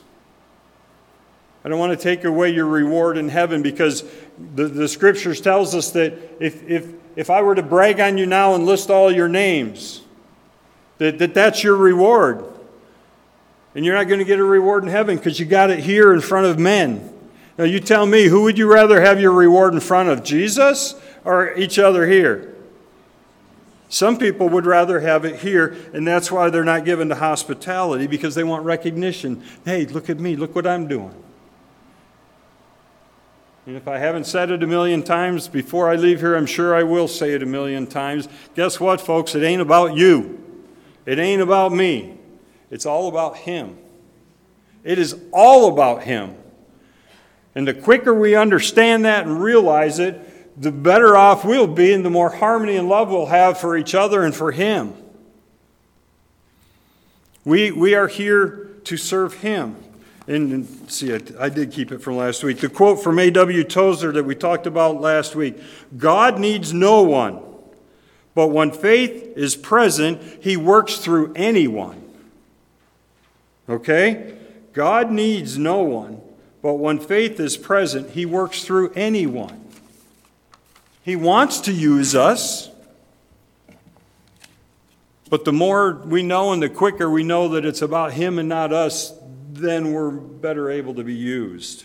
I 1.65 1.69
don't 1.69 1.79
want 1.79 1.99
to 1.99 2.03
take 2.03 2.25
away 2.25 2.51
your 2.51 2.67
reward 2.67 3.17
in 3.17 3.29
heaven 3.29 3.63
because 3.63 4.05
the, 4.55 4.67
the 4.67 4.89
scriptures 4.89 5.41
tells 5.41 5.75
us 5.75 5.93
that 5.93 6.13
if, 6.41 6.63
if, 6.69 6.93
if 7.17 7.31
I 7.31 7.41
were 7.41 7.55
to 7.55 7.63
brag 7.63 8.01
on 8.01 8.19
you 8.19 8.27
now 8.27 8.55
and 8.55 8.67
list 8.67 8.91
all 8.91 9.11
your 9.11 9.29
names, 9.29 10.03
that, 10.99 11.19
that 11.19 11.33
that's 11.33 11.65
your 11.65 11.77
reward. 11.77 12.45
And 13.75 13.85
you're 13.85 13.95
not 13.95 14.09
going 14.09 14.19
to 14.19 14.27
get 14.27 14.39
a 14.39 14.45
reward 14.45 14.85
in 14.85 14.91
heaven 14.91 15.17
because 15.17 15.41
you 15.41 15.47
got 15.47 15.71
it 15.71 15.81
here 15.81 16.13
in 16.13 16.21
front 16.21 16.47
of 16.47 16.59
men. 16.59 17.14
Now, 17.57 17.65
you 17.65 17.79
tell 17.79 18.07
me, 18.07 18.27
who 18.27 18.43
would 18.43 18.59
you 18.59 18.73
rather 18.73 19.01
have 19.01 19.21
your 19.21 19.33
reward 19.33 19.75
in 19.75 19.81
front 19.81 20.09
of, 20.09 20.25
Jesus 20.25 20.95
or 21.25 21.55
each 21.55 21.79
other 21.79 22.07
here? 22.07 22.55
Some 23.89 24.19
people 24.19 24.49
would 24.49 24.67
rather 24.67 24.99
have 25.01 25.25
it 25.25 25.37
here, 25.37 25.77
and 25.93 26.05
that's 26.05 26.33
why 26.33 26.51
they're 26.51 26.65
not 26.65 26.85
given 26.85 27.09
to 27.11 27.15
hospitality 27.15 28.09
because 28.09 28.35
they 28.35 28.43
want 28.43 28.65
recognition. 28.65 29.45
Hey, 29.65 29.87
look 29.87 30.11
at 30.11 30.19
me, 30.19 30.35
look 30.35 30.55
what 30.57 30.67
I'm 30.67 30.89
doing. 30.89 31.15
And 33.67 33.77
if 33.77 33.87
I 33.87 33.99
haven't 33.99 34.25
said 34.25 34.51
it 34.51 34.63
a 34.63 34.67
million 34.67 35.03
times 35.05 35.47
before 35.49 35.89
I 35.89 35.95
leave 35.95 36.21
here, 36.21 36.35
I'm 36.35 36.45
sure 36.45 36.75
I 36.75 36.83
will 36.83 37.09
say 37.09 37.35
it 37.35 37.43
a 37.43 37.47
million 37.47 37.87
times. 37.87 38.29
Guess 38.57 38.81
what, 38.81 39.01
folks? 39.01 39.35
It 39.35 39.45
ain't 39.45 39.63
about 39.63 39.95
you, 39.95 40.43
it 41.07 41.21
ain't 41.21 41.41
about 41.41 41.73
me. 41.73 42.19
It's 42.71 42.87
all 42.87 43.07
about 43.07 43.37
Him. 43.37 43.79
It 44.83 44.99
is 44.99 45.17
all 45.33 45.73
about 45.73 46.03
Him. 46.03 46.35
And 47.55 47.69
the 47.69 47.75
quicker 47.75 48.13
we 48.13 48.35
understand 48.35 49.05
that 49.05 49.27
and 49.27 49.41
realize 49.41 49.99
it, 49.99 50.61
the 50.61 50.73
better 50.73 51.17
off 51.17 51.45
we'll 51.45 51.67
be 51.67 51.93
and 51.93 52.05
the 52.05 52.11
more 52.11 52.31
harmony 52.31 52.77
and 52.77 52.89
love 52.89 53.11
we'll 53.11 53.27
have 53.27 53.59
for 53.59 53.77
each 53.77 53.95
other 53.95 54.25
and 54.25 54.35
for 54.35 54.53
Him. 54.53 54.95
We, 57.45 57.71
we 57.71 57.95
are 57.95 58.09
here 58.09 58.71
to 58.85 58.97
serve 58.97 59.35
Him. 59.35 59.77
And, 60.27 60.53
and 60.53 60.91
see, 60.91 61.15
I, 61.15 61.21
I, 61.39 61.49
did 61.51 61.71
keep 61.71 61.93
it 61.93 62.01
from 62.01 62.17
last 62.17 62.43
week. 62.43 62.59
The 62.59 62.71
quote 62.71 63.03
from 63.03 63.19
A.W. 63.19 63.63
Tozer 63.65 64.11
that 64.13 64.25
we 64.25 64.35
talked 64.35 64.67
about 64.67 65.01
last 65.01 65.37
week 65.37 65.57
God 65.99 66.39
needs 66.39 66.73
no 66.73 67.03
one, 67.03 67.43
but 68.35 68.49
when 68.49 68.71
faith 68.71 69.37
is 69.37 69.55
present, 69.55 70.23
He 70.43 70.57
works 70.57 70.97
through 70.97 71.35
anyone. 71.35 72.03
Okay? 73.69 74.35
God 74.73 75.11
needs 75.11 75.59
no 75.59 75.83
one, 75.83 76.21
but 76.65 76.77
when 76.77 76.99
faith 76.99 77.39
is 77.41 77.59
present, 77.59 78.13
He 78.13 78.25
works 78.25 78.65
through 78.65 78.91
anyone. 78.95 79.67
He 81.03 81.15
wants 81.15 81.61
to 81.61 81.73
use 81.75 82.15
us. 82.15 82.71
But 85.29 85.45
the 85.45 85.53
more 85.53 85.93
we 86.07 86.23
know 86.23 86.55
and 86.55 86.63
the 86.63 86.71
quicker 86.71 87.11
we 87.11 87.23
know 87.23 87.49
that 87.49 87.67
it's 87.67 87.83
about 87.83 88.15
Him 88.15 88.39
and 88.39 88.49
not 88.49 88.73
us, 88.73 89.13
then 89.53 89.93
we're 89.93 90.11
better 90.11 90.71
able 90.71 90.95
to 90.95 91.05
be 91.05 91.13
used. 91.13 91.85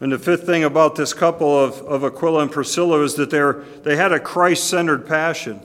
And 0.00 0.10
the 0.10 0.18
fifth 0.18 0.46
thing 0.46 0.64
about 0.64 0.96
this 0.96 1.12
couple 1.12 1.54
of, 1.54 1.82
of 1.82 2.02
Aquila 2.02 2.40
and 2.40 2.50
Priscilla 2.50 3.02
is 3.02 3.16
that 3.16 3.28
they're, 3.28 3.62
they 3.82 3.96
had 3.96 4.10
a 4.10 4.18
Christ 4.18 4.64
centered 4.70 5.06
passion. 5.06 5.60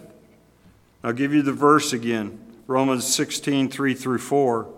I'll 1.02 1.14
give 1.14 1.34
you 1.34 1.44
the 1.44 1.54
verse 1.54 1.94
again 1.94 2.42
Romans 2.68 3.08
16, 3.08 3.70
3 3.70 3.94
through 3.94 4.18
4. 4.18 4.75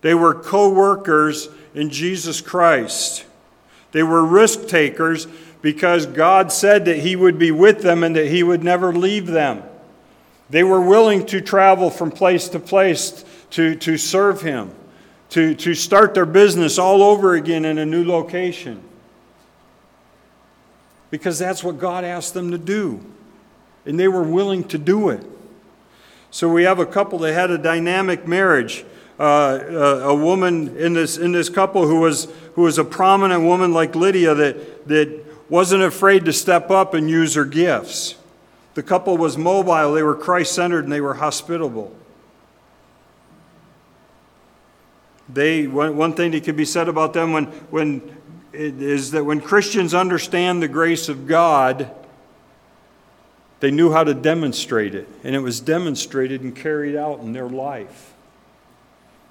They 0.00 0.14
were 0.14 0.34
co 0.34 0.72
workers 0.72 1.48
in 1.74 1.90
Jesus 1.90 2.40
Christ. 2.40 3.24
They 3.92 4.02
were 4.02 4.24
risk 4.24 4.68
takers, 4.68 5.26
because 5.62 6.06
God 6.06 6.52
said 6.52 6.84
that 6.84 6.98
He 6.98 7.16
would 7.16 7.38
be 7.38 7.50
with 7.50 7.82
them 7.82 8.04
and 8.04 8.14
that 8.14 8.28
He 8.28 8.42
would 8.42 8.62
never 8.62 8.92
leave 8.92 9.26
them. 9.26 9.62
They 10.48 10.62
were 10.62 10.80
willing 10.80 11.26
to 11.26 11.40
travel 11.40 11.90
from 11.90 12.12
place 12.12 12.48
to 12.50 12.60
place 12.60 13.24
to, 13.50 13.74
to 13.74 13.98
serve 13.98 14.42
Him, 14.42 14.70
to, 15.30 15.54
to 15.56 15.74
start 15.74 16.14
their 16.14 16.24
business 16.24 16.78
all 16.78 17.02
over 17.02 17.34
again 17.34 17.64
in 17.64 17.78
a 17.78 17.86
new 17.86 18.04
location. 18.04 18.80
Because 21.10 21.38
that's 21.38 21.64
what 21.64 21.78
God 21.78 22.04
asked 22.04 22.34
them 22.34 22.50
to 22.52 22.58
do. 22.58 23.04
And 23.84 23.98
they 23.98 24.08
were 24.08 24.22
willing 24.22 24.64
to 24.68 24.78
do 24.78 25.08
it. 25.08 25.24
So 26.30 26.48
we 26.48 26.64
have 26.64 26.78
a 26.78 26.86
couple 26.86 27.18
that 27.20 27.32
had 27.32 27.50
a 27.50 27.58
dynamic 27.58 28.28
marriage. 28.28 28.84
Uh, 29.18 30.02
a, 30.04 30.14
woman 30.14 30.76
in 30.76 30.92
this, 30.92 31.16
in 31.16 31.32
this 31.32 31.48
couple 31.48 31.86
who 31.86 32.00
was, 32.00 32.28
who 32.54 32.62
was 32.62 32.76
a 32.76 32.84
prominent 32.84 33.42
woman 33.42 33.72
like 33.72 33.94
Lydia 33.94 34.34
that, 34.34 34.86
that 34.88 35.24
wasn't 35.48 35.82
afraid 35.82 36.26
to 36.26 36.32
step 36.34 36.70
up 36.70 36.92
and 36.92 37.08
use 37.08 37.34
her 37.34 37.46
gifts. 37.46 38.16
The 38.74 38.82
couple 38.82 39.16
was 39.16 39.38
mobile, 39.38 39.94
they 39.94 40.02
were 40.02 40.14
Christ 40.14 40.54
centered, 40.54 40.84
and 40.84 40.92
they 40.92 41.00
were 41.00 41.14
hospitable. 41.14 41.96
They, 45.30 45.66
one, 45.66 45.96
one 45.96 46.12
thing 46.12 46.32
that 46.32 46.44
could 46.44 46.56
be 46.56 46.66
said 46.66 46.88
about 46.88 47.14
them 47.14 47.32
when, 47.32 47.46
when, 47.70 48.16
is 48.52 49.12
that 49.12 49.24
when 49.24 49.40
Christians 49.40 49.94
understand 49.94 50.62
the 50.62 50.68
grace 50.68 51.08
of 51.08 51.26
God, 51.26 51.90
they 53.60 53.70
knew 53.70 53.90
how 53.90 54.04
to 54.04 54.12
demonstrate 54.12 54.94
it, 54.94 55.08
and 55.24 55.34
it 55.34 55.40
was 55.40 55.60
demonstrated 55.60 56.42
and 56.42 56.54
carried 56.54 56.94
out 56.94 57.20
in 57.20 57.32
their 57.32 57.48
life. 57.48 58.12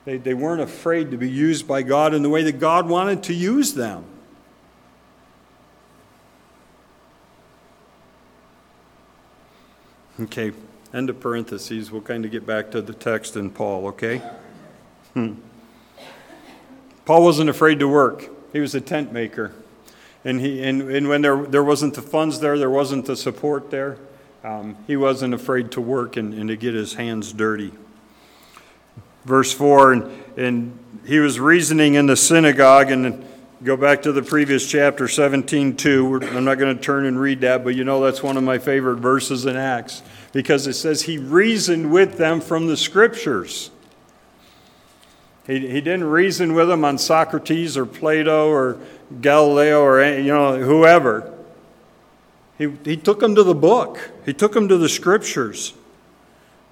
They, 0.05 0.17
they 0.17 0.35
weren't 0.35 0.61
afraid 0.61 1.11
to 1.11 1.17
be 1.17 1.29
used 1.29 1.67
by 1.67 1.81
God 1.81 2.13
in 2.13 2.21
the 2.21 2.29
way 2.29 2.43
that 2.43 2.59
God 2.59 2.87
wanted 2.87 3.23
to 3.23 3.33
use 3.33 3.73
them. 3.73 4.05
Okay, 10.19 10.53
end 10.93 11.09
of 11.09 11.19
parentheses. 11.19 11.91
We'll 11.91 12.01
kind 12.01 12.23
of 12.23 12.31
get 12.31 12.45
back 12.45 12.71
to 12.71 12.81
the 12.81 12.93
text 12.93 13.35
in 13.35 13.49
Paul, 13.49 13.87
okay? 13.87 14.21
Hmm. 15.13 15.33
Paul 17.03 17.23
wasn't 17.23 17.49
afraid 17.49 17.79
to 17.79 17.87
work, 17.87 18.29
he 18.53 18.59
was 18.59 18.75
a 18.75 18.81
tent 18.81 19.11
maker. 19.11 19.53
And, 20.23 20.39
he, 20.39 20.63
and, 20.63 20.89
and 20.89 21.07
when 21.07 21.21
there, 21.21 21.45
there 21.45 21.63
wasn't 21.63 21.93
the 21.93 22.01
funds 22.01 22.39
there, 22.39 22.57
there 22.57 22.69
wasn't 22.69 23.05
the 23.05 23.15
support 23.15 23.69
there, 23.69 23.97
um, 24.43 24.75
he 24.87 24.95
wasn't 24.95 25.33
afraid 25.33 25.71
to 25.73 25.81
work 25.81 26.17
and, 26.17 26.33
and 26.33 26.47
to 26.49 26.55
get 26.55 26.73
his 26.73 26.93
hands 26.95 27.31
dirty. 27.33 27.73
Verse 29.25 29.51
4 29.51 29.93
and, 29.93 30.23
and 30.37 30.79
he 31.05 31.19
was 31.19 31.39
reasoning 31.39 31.93
in 31.93 32.07
the 32.07 32.15
synagogue, 32.15 32.89
and 32.89 33.23
go 33.63 33.77
back 33.77 34.01
to 34.03 34.11
the 34.11 34.23
previous 34.23 34.69
chapter 34.69 35.07
17 35.07 35.77
2. 35.77 36.21
I'm 36.23 36.45
not 36.45 36.55
going 36.55 36.75
to 36.75 36.81
turn 36.81 37.05
and 37.05 37.19
read 37.19 37.41
that, 37.41 37.63
but 37.63 37.75
you 37.75 37.83
know 37.83 38.03
that's 38.03 38.23
one 38.23 38.37
of 38.37 38.43
my 38.43 38.57
favorite 38.57 38.97
verses 38.97 39.45
in 39.45 39.55
Acts 39.55 40.01
because 40.33 40.67
it 40.67 40.73
says 40.73 41.03
he 41.03 41.17
reasoned 41.17 41.91
with 41.91 42.17
them 42.17 42.41
from 42.41 42.67
the 42.67 42.75
scriptures. 42.75 43.69
He, 45.45 45.59
he 45.59 45.79
didn't 45.79 46.05
reason 46.05 46.55
with 46.55 46.67
them 46.67 46.83
on 46.83 46.97
Socrates 46.97 47.77
or 47.77 47.85
Plato 47.85 48.49
or 48.49 48.79
Galileo 49.21 49.81
or 49.81 50.03
you 50.03 50.33
know 50.33 50.57
whoever. 50.59 51.31
He, 52.57 52.73
he 52.83 52.97
took 52.97 53.19
them 53.19 53.35
to 53.35 53.43
the 53.43 53.53
book. 53.53 54.11
He 54.25 54.33
took 54.33 54.53
them 54.53 54.67
to 54.69 54.77
the 54.77 54.89
scriptures. 54.89 55.73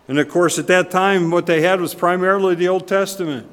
And 0.07 0.19
of 0.19 0.27
course, 0.29 0.59
at 0.59 0.67
that 0.67 0.91
time, 0.91 1.31
what 1.31 1.45
they 1.45 1.61
had 1.61 1.79
was 1.79 1.93
primarily 1.93 2.55
the 2.55 2.67
Old 2.67 2.87
Testament. 2.87 3.47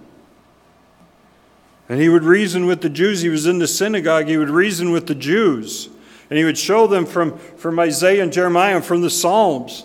And 1.89 2.01
he 2.01 2.09
would 2.09 2.25
reason 2.25 2.67
with 2.67 2.81
the 2.81 2.89
Jews. 2.89 3.21
He 3.21 3.29
was 3.29 3.47
in 3.47 3.59
the 3.59 3.69
synagogue, 3.69 4.27
he 4.27 4.37
would 4.37 4.51
reason 4.51 4.93
with 4.93 5.07
the 5.07 5.15
Jews. 5.15 5.89
And 6.29 6.39
he 6.39 6.45
would 6.45 6.59
show 6.59 6.87
them 6.87 7.07
from, 7.07 7.37
from 7.39 7.79
Isaiah 7.81 8.23
and 8.23 8.33
Jeremiah 8.33 8.77
and 8.77 8.85
from 8.85 9.03
the 9.03 9.11
Psalms 9.11 9.85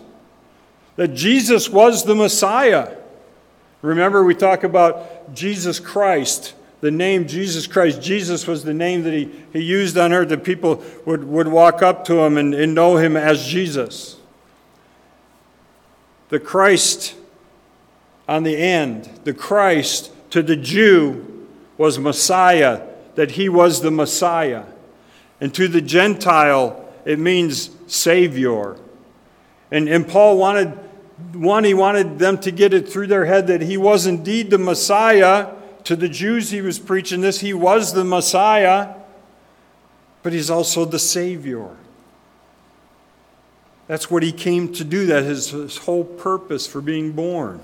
that 0.95 1.09
Jesus 1.09 1.69
was 1.69 2.05
the 2.05 2.15
Messiah. 2.15 2.95
Remember, 3.81 4.23
we 4.23 4.35
talk 4.35 4.63
about 4.63 5.33
Jesus 5.33 5.79
Christ, 5.79 6.53
the 6.81 6.91
name 6.91 7.27
Jesus 7.27 7.67
Christ. 7.67 8.01
Jesus 8.01 8.47
was 8.47 8.63
the 8.63 8.73
name 8.73 9.03
that 9.03 9.13
he, 9.13 9.29
he 9.53 9.61
used 9.61 9.97
on 9.97 10.13
earth 10.13 10.29
that 10.29 10.43
people 10.43 10.83
would, 11.05 11.23
would 11.23 11.47
walk 11.47 11.81
up 11.81 12.05
to 12.05 12.19
him 12.19 12.37
and, 12.37 12.53
and 12.53 12.73
know 12.73 12.97
him 12.97 13.17
as 13.17 13.45
Jesus. 13.45 14.17
The 16.29 16.39
Christ 16.39 17.15
on 18.27 18.43
the 18.43 18.57
end, 18.57 19.09
the 19.23 19.33
Christ 19.33 20.11
to 20.31 20.41
the 20.41 20.55
Jew 20.55 21.47
was 21.77 21.99
Messiah, 21.99 22.81
that 23.15 23.31
he 23.31 23.49
was 23.49 23.81
the 23.81 23.91
Messiah. 23.91 24.63
And 25.39 25.53
to 25.53 25.67
the 25.67 25.81
Gentile, 25.81 26.91
it 27.05 27.19
means 27.19 27.69
Savior. 27.87 28.77
And, 29.71 29.87
and 29.87 30.07
Paul 30.07 30.37
wanted 30.37 30.79
one, 31.33 31.63
he 31.63 31.73
wanted 31.73 32.19
them 32.19 32.37
to 32.39 32.51
get 32.51 32.73
it 32.73 32.89
through 32.89 33.07
their 33.07 33.25
head 33.25 33.47
that 33.47 33.61
he 33.61 33.77
was 33.77 34.05
indeed 34.05 34.49
the 34.49 34.57
Messiah. 34.57 35.53
To 35.85 35.95
the 35.95 36.09
Jews, 36.09 36.51
he 36.51 36.61
was 36.61 36.79
preaching 36.79 37.21
this. 37.21 37.39
He 37.39 37.53
was 37.53 37.93
the 37.93 38.03
Messiah, 38.03 38.95
but 40.23 40.33
he's 40.33 40.49
also 40.49 40.83
the 40.83 40.99
Savior. 40.99 41.69
That's 43.87 44.09
what 44.09 44.23
he 44.23 44.31
came 44.31 44.73
to 44.73 44.83
do. 44.83 45.05
That 45.05 45.23
is 45.23 45.49
his 45.49 45.77
whole 45.77 46.03
purpose 46.03 46.65
for 46.65 46.81
being 46.81 47.11
born 47.11 47.61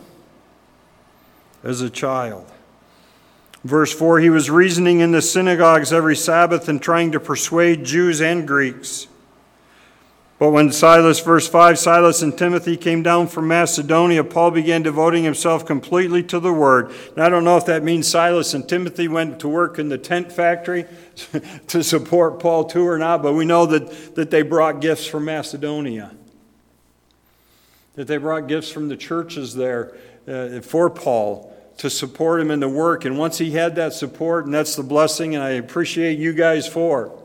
as 1.64 1.82
a 1.82 1.90
child. 1.90 2.46
Verse 3.64 3.94
4 3.94 4.20
He 4.20 4.30
was 4.30 4.50
reasoning 4.50 5.00
in 5.00 5.12
the 5.12 5.22
synagogues 5.22 5.92
every 5.92 6.16
Sabbath 6.16 6.68
and 6.68 6.82
trying 6.82 7.12
to 7.12 7.20
persuade 7.20 7.84
Jews 7.84 8.22
and 8.22 8.48
Greeks. 8.48 9.08
But 10.42 10.50
when 10.50 10.72
Silas, 10.72 11.20
verse 11.20 11.48
5, 11.48 11.78
Silas 11.78 12.24
and 12.24 12.36
Timothy 12.36 12.76
came 12.76 13.04
down 13.04 13.28
from 13.28 13.48
Macedonia, 13.48 14.24
Paul 14.24 14.50
began 14.50 14.82
devoting 14.82 15.24
himself 15.24 15.68
completely 15.68 16.24
to 16.24 16.40
the 16.40 16.52
word. 16.52 16.92
And 17.14 17.24
I 17.24 17.30
don't 17.30 17.44
know 17.44 17.58
if 17.58 17.68
that 17.68 17.84
means 17.84 18.08
Silas 18.08 18.56
and 18.56 18.68
Timothy 18.68 19.08
went 19.08 19.40
to 19.42 19.48
work 19.48 19.78
in 19.78 19.90
the 19.90 20.00
tent 20.00 20.32
factory 20.32 20.88
to 21.68 21.84
support 21.84 22.40
Paul 22.40 22.66
too 22.66 22.88
or 22.88 22.98
not, 22.98 23.22
but 23.22 23.34
we 23.34 23.46
know 23.46 23.68
that, 23.68 24.16
that 24.16 24.32
they 24.32 24.42
brought 24.42 24.82
gifts 24.82 25.06
from 25.06 25.26
Macedonia. 25.26 26.12
That 27.94 28.08
they 28.08 28.18
brought 28.18 28.48
gifts 28.48 28.72
from 28.72 28.90
the 28.90 28.98
churches 28.98 29.54
there 29.54 29.96
uh, 30.28 30.62
for 30.62 30.90
Paul 30.90 31.56
to 31.78 31.88
support 31.88 32.42
him 32.42 32.50
in 32.50 32.62
the 32.62 32.68
work. 32.68 33.06
And 33.06 33.20
once 33.20 33.38
he 33.38 33.52
had 33.52 33.76
that 33.76 33.94
support, 33.94 34.46
and 34.46 34.54
that's 34.56 34.76
the 34.76 34.82
blessing, 34.82 35.36
and 35.36 35.44
I 35.44 35.52
appreciate 35.52 36.18
you 36.18 36.34
guys 36.34 36.68
for 36.68 37.16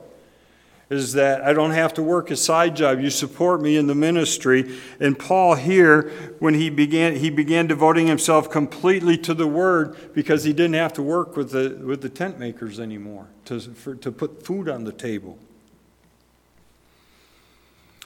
is 0.88 1.14
that 1.14 1.42
I 1.42 1.52
don't 1.52 1.72
have 1.72 1.94
to 1.94 2.02
work 2.02 2.30
a 2.30 2.36
side 2.36 2.76
job. 2.76 3.00
You 3.00 3.10
support 3.10 3.60
me 3.60 3.76
in 3.76 3.88
the 3.88 3.94
ministry. 3.94 4.78
And 5.00 5.18
Paul 5.18 5.56
here, 5.56 6.10
when 6.38 6.54
he 6.54 6.70
began, 6.70 7.16
he 7.16 7.28
began 7.28 7.66
devoting 7.66 8.06
himself 8.06 8.48
completely 8.50 9.18
to 9.18 9.34
the 9.34 9.48
word 9.48 9.96
because 10.14 10.44
he 10.44 10.52
didn't 10.52 10.74
have 10.74 10.92
to 10.94 11.02
work 11.02 11.36
with 11.36 11.50
the, 11.50 11.80
with 11.84 12.02
the 12.02 12.08
tent 12.08 12.38
makers 12.38 12.78
anymore 12.78 13.26
to, 13.46 13.58
for, 13.58 13.96
to 13.96 14.12
put 14.12 14.46
food 14.46 14.68
on 14.68 14.84
the 14.84 14.92
table. 14.92 15.38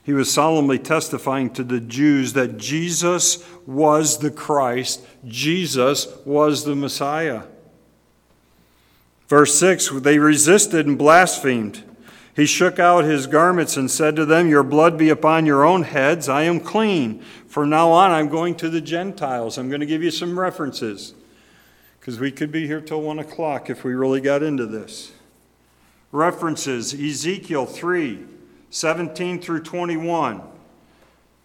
He 0.03 0.13
was 0.13 0.33
solemnly 0.33 0.79
testifying 0.79 1.51
to 1.51 1.63
the 1.63 1.79
Jews 1.79 2.33
that 2.33 2.57
Jesus 2.57 3.47
was 3.67 4.17
the 4.17 4.31
Christ, 4.31 5.05
Jesus 5.27 6.07
was 6.25 6.65
the 6.65 6.75
Messiah. 6.75 7.43
Verse 9.27 9.53
6 9.59 9.89
they 10.01 10.17
resisted 10.17 10.87
and 10.87 10.97
blasphemed. 10.97 11.83
He 12.35 12.45
shook 12.45 12.79
out 12.79 13.03
his 13.03 13.27
garments 13.27 13.75
and 13.75 13.91
said 13.91 14.15
to 14.15 14.25
them, 14.25 14.49
Your 14.49 14.63
blood 14.63 14.97
be 14.97 15.09
upon 15.09 15.45
your 15.45 15.65
own 15.65 15.83
heads. 15.83 16.29
I 16.29 16.43
am 16.43 16.59
clean. 16.59 17.21
From 17.47 17.69
now 17.69 17.91
on, 17.91 18.11
I'm 18.11 18.29
going 18.29 18.55
to 18.55 18.69
the 18.69 18.79
Gentiles. 18.79 19.57
I'm 19.57 19.67
going 19.67 19.81
to 19.81 19.85
give 19.85 20.01
you 20.01 20.11
some 20.11 20.39
references 20.39 21.13
because 21.99 22.19
we 22.19 22.31
could 22.31 22.51
be 22.51 22.65
here 22.65 22.81
till 22.81 23.01
1 23.01 23.19
o'clock 23.19 23.69
if 23.69 23.83
we 23.83 23.93
really 23.93 24.21
got 24.21 24.43
into 24.43 24.65
this. 24.65 25.11
References 26.11 26.93
Ezekiel 26.93 27.65
3 27.65 28.25
17 28.69 29.41
through 29.41 29.63
21. 29.63 30.41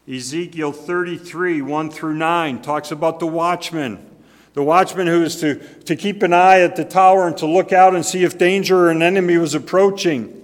Ezekiel 0.08 0.70
33 0.70 1.62
1 1.62 1.90
through 1.90 2.14
9 2.14 2.62
talks 2.62 2.92
about 2.92 3.18
the 3.18 3.26
watchman. 3.26 4.08
The 4.54 4.62
watchman 4.62 5.08
who 5.08 5.22
is 5.22 5.40
to, 5.40 5.56
to 5.82 5.96
keep 5.96 6.22
an 6.22 6.32
eye 6.32 6.60
at 6.60 6.76
the 6.76 6.84
tower 6.84 7.26
and 7.26 7.36
to 7.38 7.46
look 7.46 7.72
out 7.72 7.94
and 7.94 8.06
see 8.06 8.22
if 8.22 8.38
danger 8.38 8.86
or 8.86 8.90
an 8.90 9.02
enemy 9.02 9.36
was 9.36 9.54
approaching. 9.54 10.35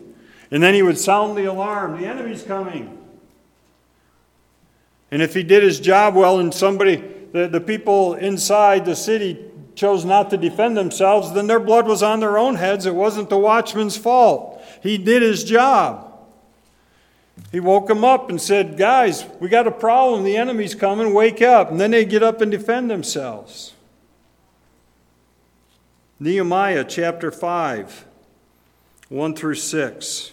And 0.53 0.63
then 0.63 0.75
he 0.75 0.83
would 0.83 0.99
sound 0.99 1.37
the 1.37 1.47
alarm 1.47 1.99
the 1.99 2.07
enemy's 2.07 2.43
coming. 2.43 2.99
And 5.11 5.23
if 5.23 5.35
he 5.35 5.43
did 5.43 5.63
his 5.63 5.81
job 5.81 6.15
well 6.15 6.39
and 6.39 6.53
somebody, 6.53 6.97
the, 7.33 7.49
the 7.49 7.61
people 7.61 8.15
inside 8.15 8.85
the 8.85 8.95
city 8.95 9.47
chose 9.75 10.05
not 10.05 10.29
to 10.31 10.37
defend 10.37 10.77
themselves, 10.77 11.33
then 11.33 11.47
their 11.47 11.59
blood 11.59 11.87
was 11.87 12.03
on 12.03 12.21
their 12.21 12.37
own 12.37 12.57
heads. 12.57 12.85
It 12.85 12.95
wasn't 12.95 13.31
the 13.31 13.39
watchman's 13.39 13.97
fault. 13.97 14.63
He 14.83 14.99
did 14.99 15.23
his 15.23 15.43
job. 15.43 16.11
He 17.51 17.59
woke 17.59 17.89
them 17.89 18.05
up 18.05 18.29
and 18.29 18.41
said, 18.41 18.77
Guys, 18.77 19.25
we 19.41 19.49
got 19.49 19.67
a 19.67 19.73
problem. 19.73 20.23
The 20.23 20.37
enemy's 20.37 20.75
coming. 20.75 21.15
Wake 21.15 21.41
up. 21.41 21.71
And 21.71 21.81
then 21.81 21.93
they 21.93 22.05
get 22.05 22.23
up 22.23 22.43
and 22.43 22.51
defend 22.51 22.91
themselves. 22.91 23.73
Nehemiah 26.21 26.85
chapter 26.85 27.31
5, 27.31 28.05
1 29.09 29.35
through 29.35 29.55
6. 29.55 30.32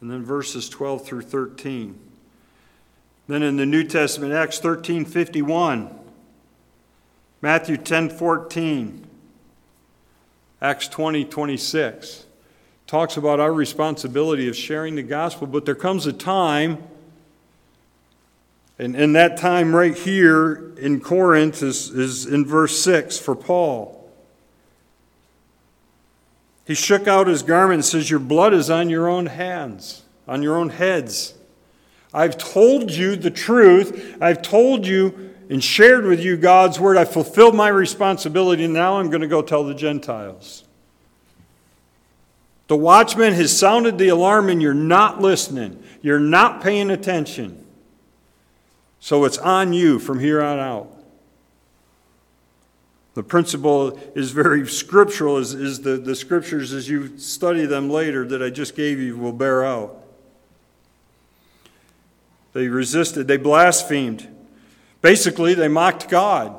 And 0.00 0.10
then 0.10 0.24
verses 0.24 0.68
12 0.68 1.04
through 1.04 1.22
13. 1.22 1.98
Then 3.28 3.42
in 3.42 3.56
the 3.56 3.66
New 3.66 3.84
Testament, 3.84 4.32
Acts 4.32 4.58
13 4.58 5.04
51, 5.04 5.94
Matthew 7.42 7.76
10 7.76 8.10
14, 8.10 9.06
Acts 10.60 10.88
20 10.88 11.24
26 11.24 12.26
talks 12.90 13.16
about 13.16 13.38
our 13.38 13.52
responsibility 13.52 14.48
of 14.48 14.56
sharing 14.56 14.96
the 14.96 15.02
gospel, 15.04 15.46
but 15.46 15.64
there 15.64 15.76
comes 15.76 16.06
a 16.06 16.12
time, 16.12 16.76
and, 18.80 18.96
and 18.96 19.14
that 19.14 19.36
time 19.36 19.72
right 19.76 19.96
here 19.96 20.74
in 20.76 21.00
Corinth 21.00 21.62
is, 21.62 21.90
is 21.90 22.26
in 22.26 22.44
verse 22.44 22.82
6 22.82 23.16
for 23.16 23.36
Paul. 23.36 23.99
He 26.70 26.76
shook 26.76 27.08
out 27.08 27.26
his 27.26 27.42
garment 27.42 27.78
and 27.78 27.84
says, 27.84 28.08
Your 28.08 28.20
blood 28.20 28.54
is 28.54 28.70
on 28.70 28.90
your 28.90 29.08
own 29.08 29.26
hands, 29.26 30.04
on 30.28 30.40
your 30.40 30.56
own 30.56 30.68
heads. 30.68 31.34
I've 32.14 32.38
told 32.38 32.92
you 32.92 33.16
the 33.16 33.28
truth. 33.28 34.16
I've 34.20 34.40
told 34.40 34.86
you 34.86 35.34
and 35.48 35.64
shared 35.64 36.04
with 36.04 36.20
you 36.20 36.36
God's 36.36 36.78
word. 36.78 36.96
I've 36.96 37.12
fulfilled 37.12 37.56
my 37.56 37.66
responsibility. 37.66 38.68
Now 38.68 39.00
I'm 39.00 39.10
going 39.10 39.20
to 39.20 39.26
go 39.26 39.42
tell 39.42 39.64
the 39.64 39.74
Gentiles. 39.74 40.62
The 42.68 42.76
watchman 42.76 43.32
has 43.32 43.58
sounded 43.58 43.98
the 43.98 44.10
alarm 44.10 44.48
and 44.48 44.62
you're 44.62 44.72
not 44.72 45.20
listening. 45.20 45.82
You're 46.02 46.20
not 46.20 46.62
paying 46.62 46.92
attention. 46.92 47.66
So 49.00 49.24
it's 49.24 49.38
on 49.38 49.72
you 49.72 49.98
from 49.98 50.20
here 50.20 50.40
on 50.40 50.60
out. 50.60 50.99
The 53.14 53.22
principle 53.22 53.98
is 54.14 54.30
very 54.30 54.66
scriptural, 54.68 55.38
is, 55.38 55.52
is 55.52 55.80
the, 55.80 55.96
the 55.96 56.14
scriptures 56.14 56.72
as 56.72 56.88
you 56.88 57.18
study 57.18 57.66
them 57.66 57.90
later 57.90 58.24
that 58.26 58.42
I 58.42 58.50
just 58.50 58.76
gave 58.76 59.00
you 59.00 59.16
will 59.16 59.32
bear 59.32 59.64
out. 59.64 59.96
They 62.52 62.68
resisted, 62.68 63.26
they 63.26 63.36
blasphemed. 63.36 64.28
Basically, 65.02 65.54
they 65.54 65.68
mocked 65.68 66.08
God. 66.08 66.54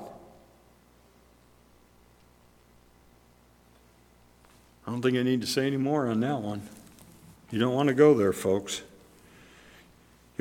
I 4.85 4.91
don't 4.91 5.01
think 5.01 5.17
I 5.17 5.23
need 5.23 5.41
to 5.41 5.47
say 5.47 5.67
any 5.67 5.77
more 5.77 6.09
on 6.09 6.19
that 6.21 6.41
one. 6.41 6.67
You 7.49 7.59
don't 7.59 7.73
want 7.73 7.87
to 7.89 7.95
go 7.95 8.13
there, 8.13 8.33
folks. 8.33 8.81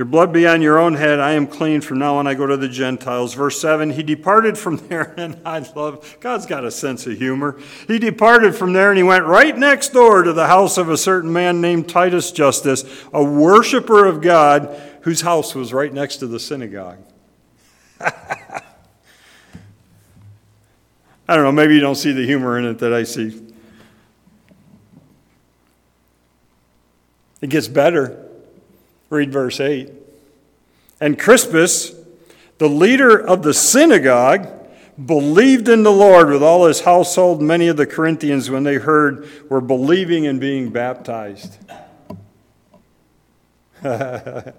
Your 0.01 0.07
blood 0.07 0.33
be 0.33 0.47
on 0.47 0.63
your 0.63 0.79
own 0.79 0.95
head. 0.95 1.21
I 1.21 1.33
am 1.33 1.47
clean 1.47 1.83
from 1.83 1.99
now 1.99 2.17
on. 2.17 2.27
I 2.27 2.33
go 2.33 2.47
to 2.47 2.57
the 2.57 2.71
Gentiles. 2.71 3.35
Verse 3.35 3.61
7 3.61 3.91
He 3.91 4.03
departed 4.03 4.57
from 4.57 4.77
there, 4.89 5.13
and 5.19 5.39
I 5.45 5.59
love, 5.77 6.17
God's 6.21 6.47
got 6.47 6.65
a 6.65 6.71
sense 6.71 7.07
of 7.07 7.19
humor. 7.19 7.61
He 7.87 7.99
departed 7.99 8.55
from 8.55 8.73
there, 8.73 8.89
and 8.89 8.97
he 8.97 9.03
went 9.03 9.27
right 9.27 9.55
next 9.55 9.91
door 9.91 10.23
to 10.23 10.33
the 10.33 10.47
house 10.47 10.79
of 10.79 10.89
a 10.89 10.97
certain 10.97 11.31
man 11.31 11.61
named 11.61 11.91
Titus 11.91 12.33
Justus, 12.33 12.83
a 13.13 13.23
worshiper 13.23 14.07
of 14.07 14.23
God, 14.23 14.75
whose 15.03 15.21
house 15.21 15.55
was 15.55 15.71
right 15.71 15.93
next 15.93 16.17
to 16.17 16.27
the 16.27 16.41
synagogue. 16.41 16.97
I 18.01 18.63
don't 21.29 21.45
know, 21.45 21.53
maybe 21.53 21.75
you 21.75 21.81
don't 21.81 21.95
see 21.97 22.13
the 22.13 22.25
humor 22.25 22.59
in 22.59 22.65
it 22.65 22.79
that 22.79 22.95
I 22.95 23.03
see. 23.03 23.39
It 27.43 27.51
gets 27.51 27.69
better. 27.69 28.30
Read 29.11 29.33
verse 29.33 29.61
8. 29.61 29.91
And 31.01 31.19
Crispus, 31.19 31.95
the 32.59 32.69
leader 32.69 33.19
of 33.19 33.43
the 33.43 33.53
synagogue, 33.53 34.49
believed 35.05 35.69
in 35.69 35.83
the 35.83 35.93
Lord 35.93 36.31
with 36.31 36.43
all 36.43 36.67
his 36.67 36.81
household. 36.81 37.43
Many 37.43 37.69
of 37.69 37.77
the 37.77 37.87
Corinthians, 37.87 38.51
when 38.51 38.65
they 38.65 38.77
heard, 38.77 39.29
were 39.51 39.61
believing 39.61 40.27
and 40.27 40.41
being 40.41 40.71
baptized. 40.71 41.59
God 43.83 44.55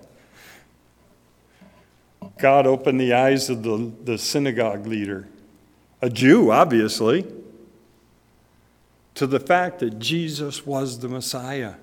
opened 2.66 3.00
the 3.00 3.14
eyes 3.14 3.50
of 3.50 3.62
the, 3.62 3.92
the 4.04 4.18
synagogue 4.18 4.88
leader, 4.88 5.28
a 6.02 6.10
Jew, 6.10 6.52
obviously, 6.52 7.26
to 9.14 9.28
the 9.28 9.40
fact 9.40 9.80
that 9.80 10.00
Jesus 10.00 10.66
was 10.66 11.00
the 11.00 11.08
Messiah. 11.08 11.76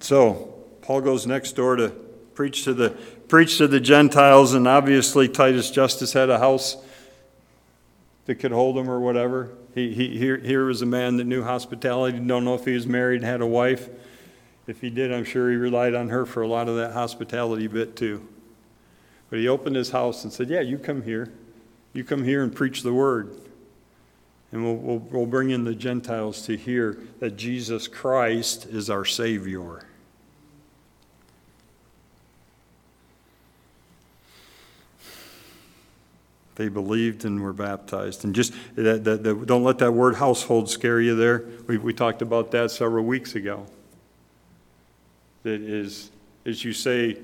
So, 0.00 0.54
Paul 0.82 1.02
goes 1.02 1.26
next 1.26 1.52
door 1.52 1.76
to 1.76 1.90
preach 2.34 2.64
to 2.64 2.74
the 2.74 2.90
preach 3.28 3.58
to 3.58 3.68
the 3.68 3.78
Gentiles, 3.78 4.54
and 4.54 4.66
obviously 4.66 5.28
Titus 5.28 5.70
Justus 5.70 6.12
had 6.12 6.30
a 6.30 6.38
house 6.38 6.76
that 8.26 8.36
could 8.36 8.50
hold 8.50 8.76
him 8.76 8.90
or 8.90 8.98
whatever. 8.98 9.50
He, 9.74 9.94
he, 9.94 10.18
here, 10.18 10.36
here 10.36 10.64
was 10.64 10.82
a 10.82 10.86
man 10.86 11.16
that 11.18 11.24
knew 11.24 11.44
hospitality. 11.44 12.18
Don't 12.18 12.44
know 12.44 12.54
if 12.54 12.64
he 12.64 12.74
was 12.74 12.86
married 12.86 13.16
and 13.16 13.24
had 13.24 13.40
a 13.40 13.46
wife. 13.46 13.88
If 14.66 14.80
he 14.80 14.90
did, 14.90 15.12
I'm 15.12 15.24
sure 15.24 15.50
he 15.50 15.56
relied 15.56 15.94
on 15.94 16.08
her 16.08 16.26
for 16.26 16.42
a 16.42 16.48
lot 16.48 16.68
of 16.68 16.76
that 16.76 16.92
hospitality 16.92 17.68
bit 17.68 17.94
too. 17.94 18.26
But 19.30 19.38
he 19.38 19.48
opened 19.48 19.76
his 19.76 19.90
house 19.90 20.24
and 20.24 20.32
said, 20.32 20.48
Yeah, 20.48 20.60
you 20.60 20.78
come 20.78 21.02
here. 21.02 21.32
You 21.92 22.04
come 22.04 22.24
here 22.24 22.42
and 22.42 22.54
preach 22.54 22.82
the 22.82 22.92
word. 22.92 23.36
And 24.52 24.64
we'll, 24.64 24.76
we'll, 24.76 24.98
we'll 24.98 25.26
bring 25.26 25.50
in 25.50 25.64
the 25.64 25.74
Gentiles 25.74 26.42
to 26.42 26.56
hear 26.56 26.98
that 27.20 27.36
Jesus 27.36 27.86
Christ 27.86 28.66
is 28.66 28.90
our 28.90 29.04
Savior. 29.04 29.84
They 36.60 36.68
believed 36.68 37.24
and 37.24 37.40
were 37.40 37.54
baptized. 37.54 38.26
And 38.26 38.34
just 38.34 38.52
that, 38.74 39.02
that, 39.04 39.22
that, 39.22 39.46
don't 39.46 39.64
let 39.64 39.78
that 39.78 39.92
word 39.92 40.16
household 40.16 40.68
scare 40.68 41.00
you 41.00 41.16
there. 41.16 41.46
We, 41.66 41.78
we 41.78 41.94
talked 41.94 42.20
about 42.20 42.50
that 42.50 42.70
several 42.70 43.06
weeks 43.06 43.34
ago. 43.34 43.64
That 45.42 45.62
is, 45.62 46.10
as 46.44 46.62
you 46.62 46.74
say, 46.74 47.16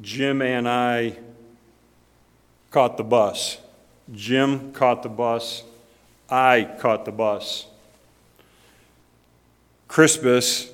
Jim 0.00 0.40
and 0.40 0.66
I 0.66 1.18
caught 2.70 2.96
the 2.96 3.04
bus. 3.04 3.58
Jim 4.12 4.72
caught 4.72 5.02
the 5.02 5.10
bus. 5.10 5.62
I 6.30 6.74
caught 6.80 7.04
the 7.04 7.12
bus. 7.12 7.66
Crispus 9.88 10.70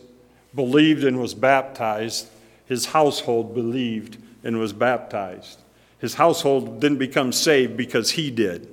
believed 0.54 1.02
and 1.02 1.20
was 1.20 1.34
baptized. 1.34 2.28
His 2.66 2.86
household 2.86 3.52
believed 3.52 4.18
and 4.44 4.60
was 4.60 4.72
baptized. 4.72 5.58
His 6.04 6.16
household 6.16 6.80
didn't 6.80 6.98
become 6.98 7.32
saved 7.32 7.78
because 7.78 8.10
he 8.10 8.30
did, 8.30 8.68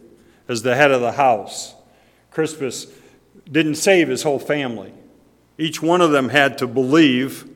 as 0.50 0.64
the 0.64 0.76
head 0.76 0.92
of 0.92 1.00
the 1.00 1.14
house. 1.14 1.76
Crispus 2.30 2.88
didn't 3.50 3.76
save 3.76 4.10
his 4.10 4.24
whole 4.24 4.38
family. 4.38 4.92
Each 5.58 5.82
one 5.82 6.02
of 6.02 6.12
them 6.12 6.28
had 6.28 6.58
to 6.58 6.68
believe 6.68 7.50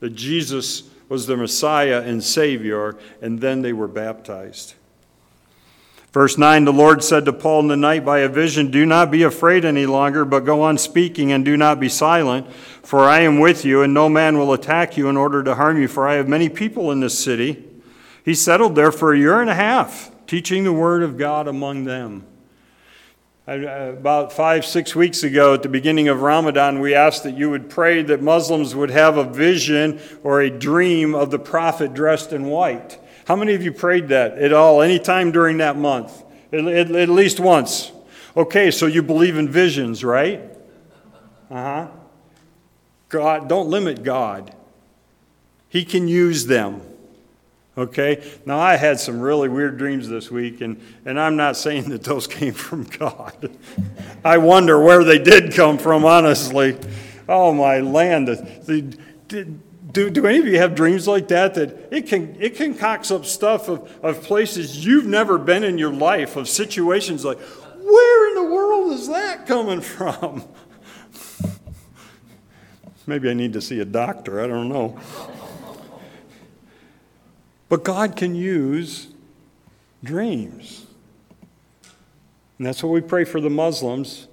that 0.00 0.16
Jesus 0.16 0.90
was 1.08 1.28
the 1.28 1.36
Messiah 1.36 2.02
and 2.02 2.24
Savior, 2.24 2.98
and 3.22 3.40
then 3.40 3.62
they 3.62 3.72
were 3.72 3.86
baptized. 3.86 4.74
Verse 6.10 6.36
9 6.36 6.64
The 6.64 6.72
Lord 6.72 7.04
said 7.04 7.24
to 7.26 7.32
Paul 7.32 7.60
in 7.60 7.68
the 7.68 7.76
night 7.76 8.04
by 8.04 8.18
a 8.18 8.28
vision, 8.28 8.72
Do 8.72 8.84
not 8.84 9.12
be 9.12 9.22
afraid 9.22 9.64
any 9.64 9.86
longer, 9.86 10.24
but 10.24 10.40
go 10.40 10.62
on 10.62 10.76
speaking 10.76 11.30
and 11.30 11.44
do 11.44 11.56
not 11.56 11.78
be 11.78 11.88
silent, 11.88 12.52
for 12.82 13.04
I 13.04 13.20
am 13.20 13.38
with 13.38 13.64
you, 13.64 13.80
and 13.80 13.94
no 13.94 14.08
man 14.08 14.38
will 14.38 14.52
attack 14.52 14.96
you 14.96 15.08
in 15.08 15.16
order 15.16 15.44
to 15.44 15.54
harm 15.54 15.80
you, 15.80 15.86
for 15.86 16.08
I 16.08 16.14
have 16.14 16.26
many 16.26 16.48
people 16.48 16.90
in 16.90 16.98
this 16.98 17.16
city. 17.16 17.63
He 18.24 18.34
settled 18.34 18.74
there 18.74 18.90
for 18.90 19.12
a 19.12 19.18
year 19.18 19.40
and 19.40 19.50
a 19.50 19.54
half, 19.54 20.10
teaching 20.26 20.64
the 20.64 20.72
Word 20.72 21.02
of 21.02 21.18
God 21.18 21.46
among 21.46 21.84
them. 21.84 22.24
About 23.46 24.32
five, 24.32 24.64
six 24.64 24.96
weeks 24.96 25.22
ago, 25.22 25.52
at 25.52 25.62
the 25.62 25.68
beginning 25.68 26.08
of 26.08 26.22
Ramadan, 26.22 26.80
we 26.80 26.94
asked 26.94 27.24
that 27.24 27.36
you 27.36 27.50
would 27.50 27.68
pray 27.68 28.02
that 28.02 28.22
Muslims 28.22 28.74
would 28.74 28.90
have 28.90 29.18
a 29.18 29.24
vision 29.24 30.00
or 30.22 30.40
a 30.40 30.48
dream 30.48 31.14
of 31.14 31.30
the 31.30 31.38
prophet 31.38 31.92
dressed 31.92 32.32
in 32.32 32.46
white. 32.46 32.98
How 33.26 33.36
many 33.36 33.52
of 33.52 33.62
you 33.62 33.70
prayed 33.70 34.08
that 34.08 34.38
at 34.38 34.54
all, 34.54 34.80
any 34.80 34.98
time 34.98 35.30
during 35.30 35.58
that 35.58 35.76
month? 35.76 36.24
At, 36.50 36.66
at, 36.66 36.90
at 36.90 37.08
least 37.10 37.38
once. 37.38 37.92
Okay, 38.34 38.70
so 38.70 38.86
you 38.86 39.02
believe 39.02 39.36
in 39.36 39.50
visions, 39.50 40.02
right? 40.02 40.40
Uh 41.50 41.54
huh. 41.54 41.88
God, 43.10 43.50
don't 43.50 43.68
limit 43.68 44.02
God, 44.02 44.54
He 45.68 45.84
can 45.84 46.08
use 46.08 46.46
them. 46.46 46.80
Okay? 47.76 48.24
Now, 48.46 48.58
I 48.58 48.76
had 48.76 49.00
some 49.00 49.20
really 49.20 49.48
weird 49.48 49.78
dreams 49.78 50.08
this 50.08 50.30
week, 50.30 50.60
and, 50.60 50.80
and 51.04 51.18
I'm 51.18 51.36
not 51.36 51.56
saying 51.56 51.88
that 51.90 52.04
those 52.04 52.26
came 52.38 52.54
from 52.54 52.84
God. 52.84 53.56
I 54.24 54.38
wonder 54.38 54.80
where 54.80 55.04
they 55.04 55.18
did 55.18 55.54
come 55.54 55.78
from, 55.78 56.04
honestly. 56.04 56.78
Oh, 57.28 57.52
my 57.52 57.80
land. 57.80 58.28
The, 58.28 58.98
the, 59.28 59.54
do, 59.94 60.10
do 60.10 60.26
any 60.26 60.38
of 60.38 60.46
you 60.46 60.58
have 60.58 60.74
dreams 60.74 61.08
like 61.08 61.28
that? 61.28 61.54
That 61.54 61.92
it 61.92 62.08
can 62.08 62.36
it 62.40 62.56
concocts 62.56 63.10
up 63.10 63.24
stuff 63.24 63.68
of, 63.68 64.04
of 64.04 64.22
places 64.22 64.84
you've 64.84 65.06
never 65.06 65.38
been 65.38 65.62
in 65.62 65.78
your 65.78 65.92
life, 65.92 66.36
of 66.36 66.48
situations 66.48 67.24
like, 67.24 67.38
where 67.38 68.28
in 68.28 68.34
the 68.34 68.54
world 68.54 68.92
is 68.92 69.08
that 69.08 69.46
coming 69.46 69.80
from? 69.80 70.44
Maybe 73.06 73.30
I 73.30 73.34
need 73.34 73.52
to 73.52 73.60
see 73.60 73.80
a 73.80 73.84
doctor. 73.84 74.40
I 74.40 74.46
don't 74.46 74.68
know. 74.68 74.98
But 77.74 77.82
God 77.82 78.14
can 78.14 78.36
use 78.36 79.08
dreams. 80.04 80.86
And 82.56 82.64
that's 82.64 82.84
what 82.84 82.90
we 82.90 83.00
pray 83.00 83.24
for 83.24 83.40
the 83.40 83.50
Muslims 83.50 84.28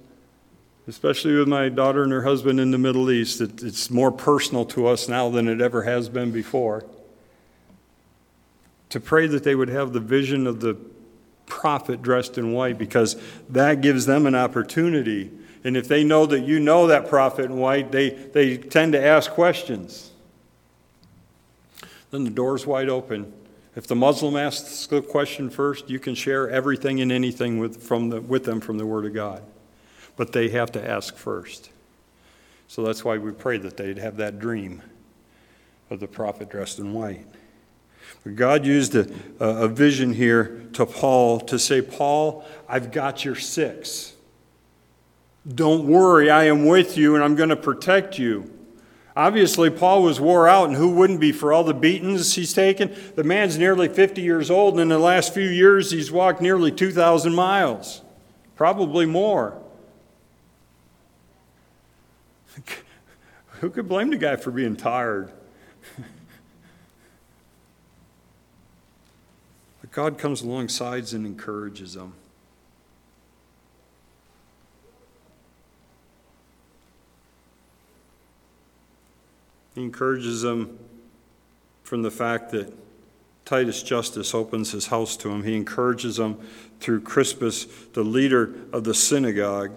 especially 0.86 1.34
with 1.34 1.48
my 1.48 1.68
daughter 1.68 2.04
and 2.04 2.12
her 2.12 2.22
husband 2.22 2.60
in 2.60 2.70
the 2.70 2.78
Middle 2.78 3.10
East. 3.10 3.40
It, 3.40 3.64
it's 3.64 3.90
more 3.90 4.12
personal 4.12 4.64
to 4.66 4.86
us 4.86 5.08
now 5.08 5.28
than 5.28 5.48
it 5.48 5.60
ever 5.60 5.82
has 5.82 6.08
been 6.08 6.30
before. 6.30 6.84
To 8.90 9.00
pray 9.00 9.26
that 9.26 9.42
they 9.42 9.56
would 9.56 9.70
have 9.70 9.92
the 9.92 9.98
vision 9.98 10.46
of 10.46 10.60
the 10.60 10.76
prophet 11.46 12.00
dressed 12.00 12.38
in 12.38 12.52
white 12.52 12.78
because 12.78 13.16
that 13.48 13.80
gives 13.80 14.06
them 14.06 14.24
an 14.26 14.36
opportunity. 14.36 15.32
And 15.64 15.76
if 15.76 15.88
they 15.88 16.04
know 16.04 16.26
that 16.26 16.42
you 16.42 16.60
know 16.60 16.86
that 16.86 17.08
prophet 17.08 17.46
in 17.46 17.56
white, 17.56 17.90
they, 17.90 18.10
they 18.10 18.56
tend 18.56 18.92
to 18.92 19.04
ask 19.04 19.32
questions. 19.32 20.11
Then 22.12 22.24
the 22.24 22.30
door's 22.30 22.66
wide 22.66 22.88
open. 22.88 23.32
If 23.74 23.86
the 23.86 23.96
Muslim 23.96 24.36
asks 24.36 24.86
the 24.86 25.00
question 25.00 25.48
first, 25.48 25.88
you 25.88 25.98
can 25.98 26.14
share 26.14 26.48
everything 26.48 27.00
and 27.00 27.10
anything 27.10 27.58
with, 27.58 27.82
from 27.82 28.10
the, 28.10 28.20
with 28.20 28.44
them 28.44 28.60
from 28.60 28.76
the 28.76 28.86
Word 28.86 29.06
of 29.06 29.14
God. 29.14 29.42
But 30.16 30.32
they 30.32 30.50
have 30.50 30.70
to 30.72 30.88
ask 30.88 31.16
first. 31.16 31.70
So 32.68 32.84
that's 32.84 33.02
why 33.02 33.16
we 33.16 33.32
pray 33.32 33.56
that 33.58 33.78
they'd 33.78 33.98
have 33.98 34.18
that 34.18 34.38
dream 34.38 34.82
of 35.88 36.00
the 36.00 36.06
prophet 36.06 36.50
dressed 36.50 36.78
in 36.78 36.92
white. 36.92 37.26
But 38.24 38.36
God 38.36 38.66
used 38.66 38.94
a, 38.94 39.08
a 39.40 39.68
vision 39.68 40.12
here 40.12 40.66
to 40.74 40.84
Paul 40.84 41.40
to 41.40 41.58
say, 41.58 41.80
Paul, 41.80 42.44
I've 42.68 42.92
got 42.92 43.24
your 43.24 43.36
six. 43.36 44.12
Don't 45.48 45.86
worry, 45.86 46.30
I 46.30 46.44
am 46.44 46.66
with 46.66 46.98
you 46.98 47.14
and 47.14 47.24
I'm 47.24 47.36
going 47.36 47.48
to 47.48 47.56
protect 47.56 48.18
you. 48.18 48.51
Obviously, 49.14 49.68
Paul 49.68 50.02
was 50.02 50.18
wore 50.18 50.48
out, 50.48 50.68
and 50.68 50.76
who 50.76 50.88
wouldn't 50.90 51.20
be 51.20 51.32
for 51.32 51.52
all 51.52 51.64
the 51.64 51.74
beatings 51.74 52.34
he's 52.34 52.54
taken? 52.54 52.96
The 53.14 53.24
man's 53.24 53.58
nearly 53.58 53.88
50 53.88 54.22
years 54.22 54.50
old, 54.50 54.74
and 54.74 54.80
in 54.80 54.88
the 54.88 54.98
last 54.98 55.34
few 55.34 55.48
years, 55.48 55.90
he's 55.90 56.10
walked 56.10 56.40
nearly 56.40 56.72
2,000 56.72 57.34
miles, 57.34 58.00
probably 58.56 59.04
more. 59.04 59.60
Who 63.60 63.68
could 63.68 63.86
blame 63.86 64.08
the 64.10 64.16
guy 64.16 64.36
for 64.36 64.50
being 64.50 64.76
tired? 64.76 65.30
but 69.82 69.92
God 69.92 70.16
comes 70.16 70.40
alongside 70.40 71.12
and 71.12 71.26
encourages 71.26 71.96
him. 71.96 72.14
He 79.74 79.82
encourages 79.82 80.42
them 80.42 80.78
from 81.82 82.02
the 82.02 82.10
fact 82.10 82.50
that 82.52 82.72
Titus 83.44 83.82
Justus 83.82 84.34
opens 84.34 84.72
his 84.72 84.86
house 84.86 85.16
to 85.18 85.30
him. 85.30 85.42
He 85.42 85.56
encourages 85.56 86.16
them 86.16 86.38
through 86.80 87.00
Crispus, 87.02 87.66
the 87.92 88.02
leader 88.02 88.54
of 88.72 88.84
the 88.84 88.94
synagogue, 88.94 89.72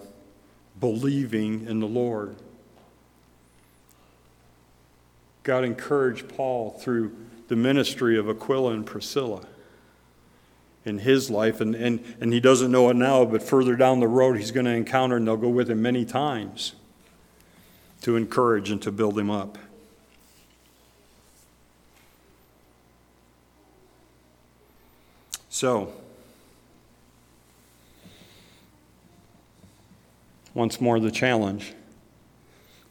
believing 0.80 1.66
in 1.68 1.80
the 1.80 1.88
Lord. 1.88 2.36
God 5.44 5.64
encouraged 5.64 6.28
Paul 6.30 6.72
through 6.72 7.16
the 7.48 7.56
ministry 7.56 8.18
of 8.18 8.28
Aquila 8.28 8.74
and 8.74 8.86
Priscilla 8.86 9.46
in 10.84 11.00
his 11.00 11.30
life, 11.30 11.62
and, 11.62 11.76
and, 11.76 12.04
and 12.20 12.32
he 12.32 12.40
doesn't 12.40 12.72
know 12.72 12.90
it 12.90 12.96
now, 12.96 13.26
but 13.26 13.42
further 13.42 13.76
down 13.76 14.00
the 14.00 14.08
road, 14.08 14.38
he's 14.38 14.52
going 14.52 14.66
to 14.66 14.72
encounter, 14.72 15.18
and 15.18 15.28
they'll 15.28 15.38
go 15.38 15.50
with 15.50 15.70
him 15.70 15.82
many 15.82 16.06
times 16.06 16.74
to 18.02 18.16
encourage 18.16 18.70
and 18.70 18.82
to 18.84 18.92
build 18.92 19.18
him 19.18 19.32
up. 19.32 19.58
So, 25.56 25.94
once 30.54 30.82
more, 30.82 31.00
the 31.00 31.10
challenge 31.10 31.72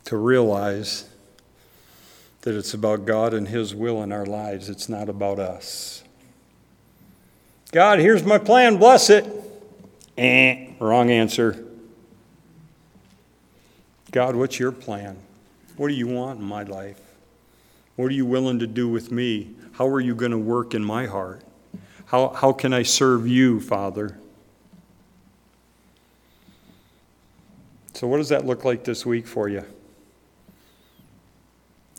to 0.06 0.16
realize 0.16 1.06
that 2.40 2.54
it's 2.54 2.72
about 2.72 3.04
God 3.04 3.34
and 3.34 3.48
His 3.48 3.74
will 3.74 4.02
in 4.02 4.12
our 4.12 4.24
lives, 4.24 4.70
it's 4.70 4.88
not 4.88 5.10
about 5.10 5.38
us. 5.38 6.04
God, 7.70 7.98
here's 7.98 8.24
my 8.24 8.38
plan, 8.38 8.78
bless 8.78 9.10
it. 9.10 9.30
Eh, 10.16 10.68
wrong 10.80 11.10
answer. 11.10 11.66
God, 14.10 14.36
what's 14.36 14.58
your 14.58 14.72
plan? 14.72 15.18
What 15.76 15.88
do 15.88 15.94
you 15.94 16.06
want 16.06 16.40
in 16.40 16.46
my 16.46 16.62
life? 16.62 16.98
What 17.96 18.06
are 18.06 18.14
you 18.14 18.24
willing 18.24 18.58
to 18.60 18.66
do 18.66 18.88
with 18.88 19.12
me? 19.12 19.50
How 19.72 19.86
are 19.86 20.00
you 20.00 20.14
going 20.14 20.32
to 20.32 20.38
work 20.38 20.72
in 20.72 20.82
my 20.82 21.04
heart? 21.04 21.42
How, 22.06 22.28
how 22.28 22.52
can 22.52 22.72
I 22.72 22.82
serve 22.82 23.26
you, 23.26 23.60
Father? 23.60 24.18
So, 27.94 28.06
what 28.06 28.18
does 28.18 28.28
that 28.28 28.44
look 28.44 28.64
like 28.64 28.84
this 28.84 29.06
week 29.06 29.26
for 29.26 29.48
you? 29.48 29.64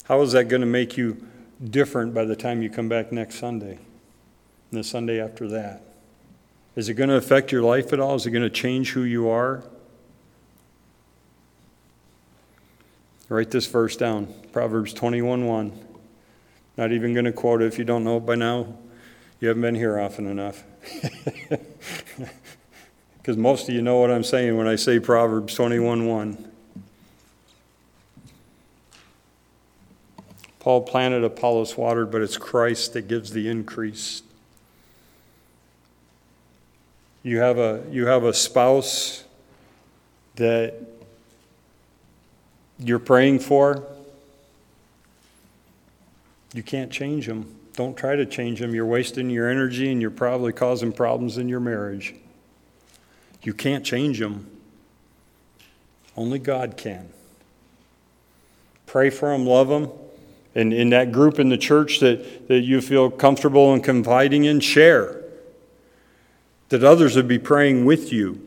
How 0.03 0.21
is 0.21 0.33
that 0.33 0.45
going 0.45 0.61
to 0.61 0.67
make 0.67 0.97
you 0.97 1.25
different 1.63 2.13
by 2.13 2.25
the 2.25 2.35
time 2.35 2.61
you 2.61 2.69
come 2.69 2.87
back 2.87 3.11
next 3.11 3.35
Sunday 3.35 3.79
and 4.71 4.79
the 4.79 4.83
Sunday 4.83 5.19
after 5.19 5.47
that? 5.47 5.81
Is 6.75 6.89
it 6.89 6.95
going 6.95 7.09
to 7.09 7.15
affect 7.15 7.51
your 7.51 7.63
life 7.63 7.93
at 7.93 7.99
all? 7.99 8.15
Is 8.15 8.25
it 8.25 8.31
going 8.31 8.43
to 8.43 8.49
change 8.49 8.91
who 8.91 9.03
you 9.03 9.29
are? 9.29 9.63
Write 13.29 13.49
this 13.49 13.65
verse 13.65 13.95
down 13.95 14.31
Proverbs 14.51 14.93
21 14.93 15.47
1. 15.47 15.71
Not 16.77 16.91
even 16.91 17.13
going 17.13 17.25
to 17.25 17.31
quote 17.31 17.61
it 17.61 17.65
if 17.65 17.79
you 17.79 17.85
don't 17.85 18.03
know 18.03 18.17
it 18.17 18.25
by 18.25 18.35
now. 18.35 18.67
You 19.45 19.49
haven't 19.49 19.62
been 19.62 19.75
here 19.75 19.99
often 19.99 20.25
enough. 20.25 20.63
Because 23.17 23.38
most 23.38 23.69
of 23.69 23.75
you 23.75 23.81
know 23.84 23.99
what 23.99 24.10
I'm 24.10 24.23
saying 24.23 24.58
when 24.58 24.67
I 24.67 24.75
say 24.75 24.99
Proverbs 24.99 25.53
21 25.53 26.08
1. 26.08 26.51
Paul 30.60 30.81
planted, 30.81 31.23
Apollos 31.23 31.77
watered, 31.77 32.10
but 32.10 32.23
it's 32.23 32.38
Christ 32.38 32.93
that 32.93 33.08
gives 33.08 33.34
the 33.34 33.47
increase. 33.47 34.23
You 37.21 37.38
have 37.38 37.60
a, 37.60 37.84
you 37.91 38.08
have 38.08 38.23
a 38.23 38.34
spouse 38.34 39.25
that 40.38 40.73
you're 42.79 42.97
praying 42.97 43.39
for. 43.39 43.84
You 46.55 46.63
can't 46.63 46.91
change 46.91 47.27
them. 47.27 47.54
Don't 47.75 47.97
try 47.97 48.15
to 48.15 48.25
change 48.25 48.59
them. 48.59 48.73
You're 48.73 48.85
wasting 48.85 49.29
your 49.29 49.49
energy 49.49 49.91
and 49.91 50.01
you're 50.01 50.11
probably 50.11 50.53
causing 50.53 50.93
problems 50.93 51.38
in 51.38 51.49
your 51.49 51.59
marriage. 51.59 52.15
You 53.43 53.53
can't 53.53 53.85
change 53.85 54.19
them. 54.19 54.49
Only 56.15 56.39
God 56.39 56.77
can. 56.77 57.09
Pray 58.85 59.09
for 59.09 59.29
them, 59.29 59.45
love 59.45 59.67
them. 59.67 59.89
And 60.55 60.73
in 60.73 60.89
that 60.91 61.11
group 61.11 61.38
in 61.38 61.49
the 61.49 61.57
church 61.57 61.99
that, 61.99 62.47
that 62.47 62.61
you 62.61 62.79
feel 62.79 63.11
comfortable 63.11 63.73
and 63.73 63.83
confiding 63.83 64.45
in, 64.45 64.61
share. 64.61 65.21
That 66.69 66.83
others 66.83 67.17
would 67.17 67.27
be 67.27 67.38
praying 67.38 67.83
with 67.83 68.13
you. 68.13 68.41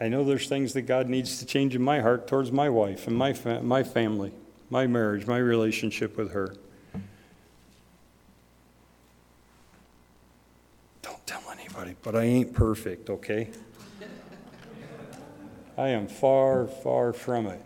I 0.00 0.08
know 0.08 0.24
there's 0.24 0.48
things 0.48 0.72
that 0.72 0.82
God 0.82 1.08
needs 1.08 1.38
to 1.38 1.46
change 1.46 1.76
in 1.76 1.82
my 1.82 2.00
heart 2.00 2.26
towards 2.26 2.50
my 2.50 2.68
wife 2.68 3.06
and 3.06 3.16
my, 3.16 3.32
fa- 3.32 3.62
my 3.62 3.84
family 3.84 4.32
my 4.74 4.88
marriage, 4.88 5.24
my 5.28 5.38
relationship 5.38 6.16
with 6.16 6.32
her. 6.32 6.52
Don't 11.00 11.24
tell 11.28 11.42
anybody, 11.52 11.94
but 12.02 12.16
I 12.16 12.24
ain't 12.24 12.52
perfect, 12.52 13.08
okay? 13.08 13.50
I 15.78 15.90
am 15.90 16.08
far, 16.08 16.66
far 16.66 17.12
from 17.12 17.46
it. 17.46 17.64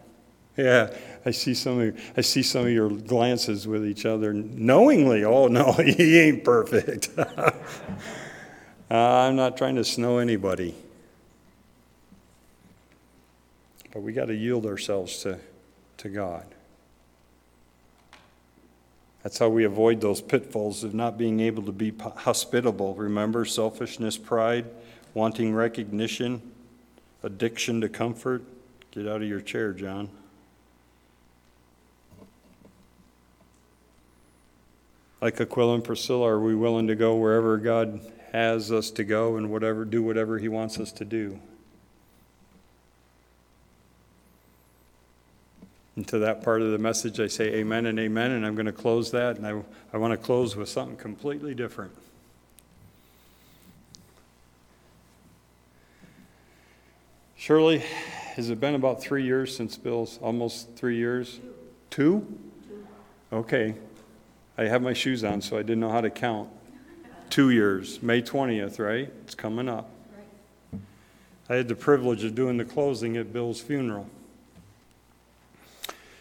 Yeah, 0.58 0.94
I 1.24 1.30
see 1.30 1.54
some 1.54 1.80
of 1.80 1.98
I 2.14 2.20
see 2.20 2.42
some 2.42 2.66
of 2.66 2.72
your 2.72 2.90
glances 2.90 3.66
with 3.66 3.86
each 3.86 4.04
other 4.04 4.34
knowingly. 4.34 5.24
Oh 5.24 5.46
no, 5.46 5.72
he 5.84 6.18
ain't 6.18 6.44
perfect. 6.44 7.08
uh, 7.18 7.52
I'm 8.90 9.34
not 9.34 9.56
trying 9.56 9.76
to 9.76 9.84
snow 9.84 10.18
anybody. 10.18 10.74
But 13.94 14.02
we 14.02 14.12
got 14.12 14.26
to 14.26 14.34
yield 14.34 14.66
ourselves 14.66 15.22
to, 15.22 15.38
to 15.98 16.10
God. 16.10 16.44
That's 19.22 19.38
how 19.38 19.48
we 19.48 19.64
avoid 19.64 20.00
those 20.00 20.20
pitfalls 20.20 20.84
of 20.84 20.94
not 20.94 21.18
being 21.18 21.40
able 21.40 21.64
to 21.64 21.72
be 21.72 21.92
hospitable. 21.98 22.94
Remember, 22.94 23.44
selfishness, 23.44 24.16
pride, 24.16 24.66
wanting 25.12 25.54
recognition, 25.54 26.40
addiction 27.22 27.80
to 27.80 27.88
comfort. 27.88 28.42
Get 28.92 29.06
out 29.06 29.22
of 29.22 29.28
your 29.28 29.40
chair, 29.40 29.72
John. 29.72 30.08
Like 35.20 35.40
Aquila 35.40 35.74
and 35.74 35.84
Priscilla, 35.84 36.28
are 36.28 36.40
we 36.40 36.54
willing 36.54 36.86
to 36.86 36.94
go 36.94 37.16
wherever 37.16 37.56
God 37.58 38.00
has 38.32 38.70
us 38.70 38.90
to 38.92 39.04
go 39.04 39.36
and 39.36 39.50
whatever 39.50 39.84
do 39.84 40.02
whatever 40.02 40.38
he 40.38 40.48
wants 40.48 40.78
us 40.78 40.92
to 40.92 41.04
do? 41.04 41.40
And 45.98 46.06
to 46.06 46.18
that 46.20 46.44
part 46.44 46.62
of 46.62 46.70
the 46.70 46.78
message, 46.78 47.18
I 47.18 47.26
say 47.26 47.54
amen 47.54 47.86
and 47.86 47.98
amen, 47.98 48.30
and 48.30 48.46
I'm 48.46 48.54
going 48.54 48.66
to 48.66 48.72
close 48.72 49.10
that, 49.10 49.36
and 49.36 49.44
I, 49.44 49.60
I 49.92 49.96
want 49.96 50.12
to 50.12 50.16
close 50.16 50.54
with 50.54 50.68
something 50.68 50.96
completely 50.96 51.56
different. 51.56 51.90
Shirley, 57.34 57.78
has 58.36 58.48
it 58.48 58.60
been 58.60 58.76
about 58.76 59.00
three 59.00 59.24
years 59.24 59.56
since 59.56 59.76
Bill's, 59.76 60.20
almost 60.22 60.76
three 60.76 60.96
years? 60.96 61.40
Two? 61.90 62.24
Okay. 63.32 63.74
I 64.56 64.66
have 64.66 64.82
my 64.82 64.92
shoes 64.92 65.24
on, 65.24 65.42
so 65.42 65.58
I 65.58 65.62
didn't 65.62 65.80
know 65.80 65.90
how 65.90 66.00
to 66.00 66.10
count. 66.10 66.48
Two 67.28 67.50
years, 67.50 68.00
May 68.04 68.22
20th, 68.22 68.78
right? 68.78 69.12
It's 69.24 69.34
coming 69.34 69.68
up. 69.68 69.90
I 71.48 71.56
had 71.56 71.66
the 71.66 71.74
privilege 71.74 72.22
of 72.22 72.36
doing 72.36 72.56
the 72.56 72.64
closing 72.64 73.16
at 73.16 73.32
Bill's 73.32 73.60
funeral. 73.60 74.08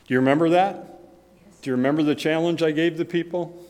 Do 0.07 0.13
you 0.13 0.19
remember 0.19 0.49
that? 0.49 0.99
Do 1.61 1.69
you 1.69 1.75
remember 1.75 2.01
the 2.01 2.15
challenge 2.15 2.63
I 2.63 2.71
gave 2.71 2.97
the 2.97 3.05
people? 3.05 3.65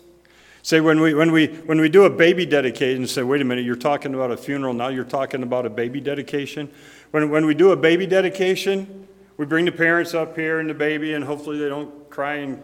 Say 0.61 0.81
when 0.81 0.99
we 0.99 1.13
when 1.13 1.31
we 1.31 1.47
when 1.47 1.81
we 1.81 1.89
do 1.89 2.03
a 2.03 2.09
baby 2.09 2.45
dedication, 2.45 3.07
say, 3.07 3.23
wait 3.23 3.41
a 3.41 3.45
minute, 3.45 3.65
you're 3.65 3.75
talking 3.75 4.13
about 4.13 4.31
a 4.31 4.37
funeral, 4.37 4.73
now 4.73 4.89
you're 4.89 5.05
talking 5.05 5.41
about 5.41 5.65
a 5.65 5.69
baby 5.69 5.99
dedication. 5.99 6.69
When 7.11 7.29
when 7.31 7.45
we 7.45 7.55
do 7.55 7.71
a 7.71 7.75
baby 7.75 8.05
dedication, 8.05 9.07
we 9.37 9.45
bring 9.45 9.65
the 9.65 9.71
parents 9.71 10.13
up 10.13 10.35
here 10.35 10.59
and 10.59 10.69
the 10.69 10.73
baby, 10.73 11.13
and 11.13 11.23
hopefully 11.23 11.57
they 11.57 11.69
don't 11.69 12.09
cry 12.09 12.35
and 12.35 12.61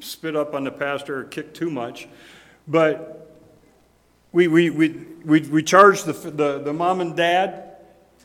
spit 0.00 0.36
up 0.36 0.54
on 0.54 0.64
the 0.64 0.70
pastor 0.70 1.18
or 1.18 1.24
kick 1.24 1.52
too 1.52 1.70
much. 1.70 2.08
But 2.68 3.36
we 4.32 4.48
we 4.48 4.70
we 4.70 4.88
we, 5.24 5.40
we 5.40 5.62
charge 5.62 6.04
the, 6.04 6.12
the 6.12 6.60
the 6.60 6.72
mom 6.72 7.00
and 7.00 7.16
dad 7.16 7.76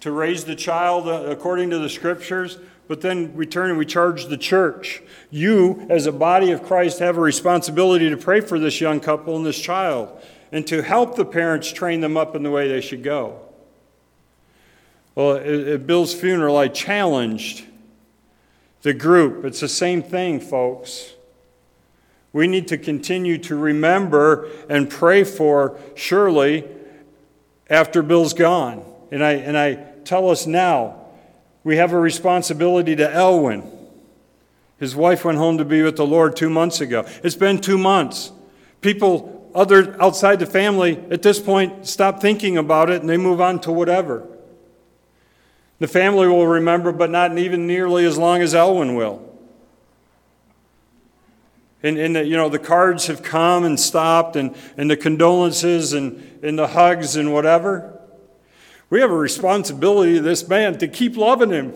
to 0.01 0.11
raise 0.11 0.45
the 0.45 0.55
child 0.55 1.07
uh, 1.07 1.25
according 1.27 1.71
to 1.71 1.79
the 1.79 1.89
scriptures, 1.89 2.57
but 2.91 2.99
then 2.99 3.33
we 3.35 3.45
turn 3.45 3.69
and 3.69 3.79
we 3.79 3.85
charge 3.85 4.25
the 4.25 4.35
church. 4.35 5.01
You, 5.29 5.87
as 5.89 6.07
a 6.07 6.11
body 6.11 6.51
of 6.51 6.61
Christ, 6.61 6.99
have 6.99 7.15
a 7.15 7.21
responsibility 7.21 8.09
to 8.09 8.17
pray 8.17 8.41
for 8.41 8.59
this 8.59 8.81
young 8.81 8.99
couple 8.99 9.37
and 9.37 9.45
this 9.45 9.61
child 9.61 10.09
and 10.51 10.67
to 10.67 10.81
help 10.81 11.15
the 11.15 11.23
parents 11.23 11.71
train 11.71 12.01
them 12.01 12.17
up 12.17 12.35
in 12.35 12.43
the 12.43 12.51
way 12.51 12.67
they 12.67 12.81
should 12.81 13.01
go. 13.01 13.39
Well, 15.15 15.37
at 15.37 15.87
Bill's 15.87 16.13
funeral, 16.13 16.57
I 16.57 16.67
challenged 16.67 17.63
the 18.81 18.93
group. 18.93 19.45
It's 19.45 19.61
the 19.61 19.69
same 19.69 20.03
thing, 20.03 20.41
folks. 20.41 21.13
We 22.33 22.45
need 22.45 22.67
to 22.67 22.77
continue 22.77 23.37
to 23.37 23.55
remember 23.55 24.49
and 24.69 24.89
pray 24.89 25.23
for 25.23 25.79
Shirley 25.95 26.67
after 27.69 28.03
Bill's 28.03 28.33
gone. 28.33 28.83
And 29.11 29.23
I, 29.23 29.31
and 29.35 29.57
I 29.57 29.75
tell 30.03 30.29
us 30.29 30.45
now 30.45 31.00
we 31.63 31.77
have 31.77 31.93
a 31.93 31.99
responsibility 31.99 32.95
to 32.95 33.13
Elwin. 33.13 33.63
His 34.79 34.95
wife 34.95 35.23
went 35.23 35.37
home 35.37 35.57
to 35.59 35.65
be 35.65 35.83
with 35.83 35.95
the 35.95 36.05
Lord 36.07 36.35
two 36.35 36.49
months 36.49 36.81
ago. 36.81 37.05
It's 37.23 37.35
been 37.35 37.61
two 37.61 37.77
months. 37.77 38.31
People 38.81 39.51
other 39.53 40.01
outside 40.01 40.39
the 40.39 40.45
family 40.45 40.97
at 41.11 41.21
this 41.21 41.39
point 41.39 41.85
stop 41.85 42.21
thinking 42.21 42.57
about 42.57 42.89
it 42.89 43.01
and 43.01 43.09
they 43.09 43.17
move 43.17 43.41
on 43.41 43.59
to 43.61 43.71
whatever. 43.71 44.27
The 45.79 45.87
family 45.87 46.27
will 46.27 46.47
remember, 46.47 46.91
but 46.91 47.09
not 47.09 47.37
even 47.37 47.67
nearly 47.67 48.05
as 48.05 48.17
long 48.17 48.41
as 48.41 48.53
Elwin 48.53 48.95
will. 48.95 49.27
And, 51.83 51.97
and 51.97 52.15
the, 52.15 52.25
you 52.25 52.37
know, 52.37 52.49
the 52.49 52.59
cards 52.59 53.07
have 53.07 53.23
come 53.23 53.63
and 53.63 53.79
stopped, 53.79 54.35
and, 54.35 54.55
and 54.77 54.91
the 54.91 54.97
condolences 54.97 55.93
and, 55.93 56.39
and 56.43 56.57
the 56.57 56.67
hugs 56.67 57.15
and 57.15 57.33
whatever. 57.33 57.99
We 58.91 58.99
have 58.99 59.09
a 59.09 59.15
responsibility 59.15 60.15
to 60.15 60.21
this 60.21 60.45
man 60.47 60.77
to 60.79 60.87
keep 60.87 61.15
loving 61.15 61.49
him 61.49 61.73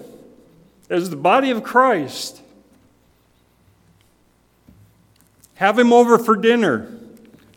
as 0.89 1.09
the 1.09 1.16
body 1.16 1.49
of 1.49 1.63
Christ. 1.63 2.41
Have 5.55 5.80
him 5.80 5.93
over 5.93 6.18
for 6.20 6.36
dinner. 6.36 6.91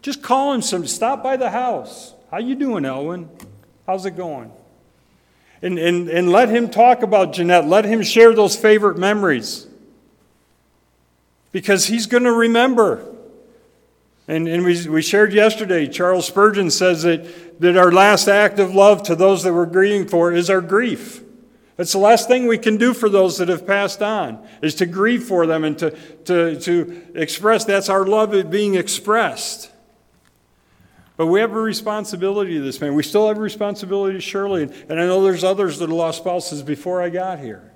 Just 0.00 0.22
call 0.22 0.54
him 0.54 0.62
some 0.62 0.86
stop 0.86 1.24
by 1.24 1.36
the 1.36 1.50
house. 1.50 2.14
How 2.30 2.38
you 2.38 2.54
doing, 2.54 2.84
Elwin? 2.84 3.28
How's 3.84 4.06
it 4.06 4.12
going? 4.12 4.52
And, 5.60 5.76
and, 5.76 6.08
and 6.08 6.30
let 6.30 6.50
him 6.50 6.70
talk 6.70 7.02
about 7.02 7.32
Jeanette. 7.32 7.66
Let 7.66 7.84
him 7.84 8.04
share 8.04 8.32
those 8.32 8.54
favorite 8.54 8.96
memories. 8.96 9.66
Because 11.50 11.86
he's 11.86 12.06
going 12.06 12.22
to 12.22 12.32
remember. 12.32 13.04
And, 14.28 14.46
and 14.46 14.64
we, 14.64 14.88
we 14.88 15.02
shared 15.02 15.32
yesterday, 15.32 15.88
Charles 15.88 16.28
Spurgeon 16.28 16.70
says 16.70 17.02
that, 17.02 17.26
that 17.58 17.76
our 17.76 17.92
last 17.92 18.28
act 18.28 18.58
of 18.58 18.74
love 18.74 19.02
to 19.04 19.16
those 19.16 19.42
that 19.42 19.52
we're 19.52 19.66
grieving 19.66 20.06
for 20.06 20.32
is 20.32 20.48
our 20.48 20.60
grief. 20.60 21.22
That's 21.76 21.92
the 21.92 21.98
last 21.98 22.26
thing 22.26 22.46
we 22.46 22.58
can 22.58 22.76
do 22.76 22.92
for 22.92 23.08
those 23.08 23.38
that 23.38 23.48
have 23.48 23.66
passed 23.66 24.02
on, 24.02 24.44
is 24.62 24.74
to 24.76 24.86
grieve 24.86 25.24
for 25.24 25.46
them 25.46 25.62
and 25.64 25.78
to, 25.78 25.90
to, 26.24 26.60
to 26.60 27.06
express 27.14 27.64
that's 27.64 27.88
our 27.88 28.04
love 28.04 28.50
being 28.50 28.74
expressed. 28.74 29.70
But 31.16 31.26
we 31.26 31.40
have 31.40 31.52
a 31.52 31.60
responsibility 31.60 32.54
to 32.54 32.60
this 32.60 32.80
man. 32.80 32.94
We 32.94 33.02
still 33.02 33.26
have 33.28 33.38
a 33.38 33.40
responsibility 33.40 34.14
to 34.14 34.20
Shirley. 34.20 34.62
And 34.62 35.00
I 35.00 35.06
know 35.06 35.22
there's 35.22 35.42
others 35.42 35.78
that 35.78 35.88
have 35.88 35.96
lost 35.96 36.18
spouses 36.18 36.62
before 36.62 37.02
I 37.02 37.10
got 37.10 37.40
here. 37.40 37.72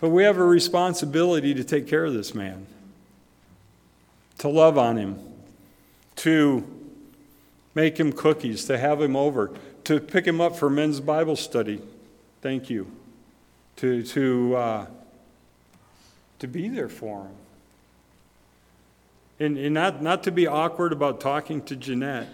But 0.00 0.10
we 0.10 0.24
have 0.24 0.36
a 0.36 0.44
responsibility 0.44 1.54
to 1.54 1.64
take 1.64 1.86
care 1.86 2.04
of 2.04 2.12
this 2.12 2.34
man 2.34 2.66
to 4.38 4.48
love 4.48 4.78
on 4.78 4.96
him, 4.96 5.18
to 6.16 6.64
make 7.78 8.00
him 8.00 8.12
cookies, 8.12 8.64
to 8.64 8.76
have 8.76 9.00
him 9.00 9.14
over, 9.14 9.52
to 9.84 10.00
pick 10.00 10.26
him 10.26 10.40
up 10.40 10.56
for 10.56 10.68
men's 10.68 10.98
Bible 10.98 11.36
study. 11.36 11.80
Thank 12.42 12.68
you. 12.68 12.90
To, 13.76 14.02
to, 14.02 14.56
uh, 14.56 14.86
to 16.40 16.48
be 16.48 16.68
there 16.68 16.88
for 16.88 17.20
him. 17.20 17.34
And, 19.38 19.56
and 19.56 19.74
not, 19.74 20.02
not 20.02 20.24
to 20.24 20.32
be 20.32 20.48
awkward 20.48 20.92
about 20.92 21.20
talking 21.20 21.62
to 21.66 21.76
Jeanette. 21.76 22.28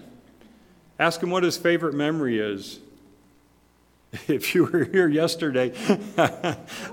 Ask 0.98 1.22
him 1.22 1.28
what 1.30 1.42
his 1.42 1.58
favorite 1.58 1.94
memory 1.94 2.38
is. 2.38 2.80
If 4.28 4.54
you 4.54 4.64
were 4.64 4.84
here 4.84 5.08
yesterday, 5.08 5.74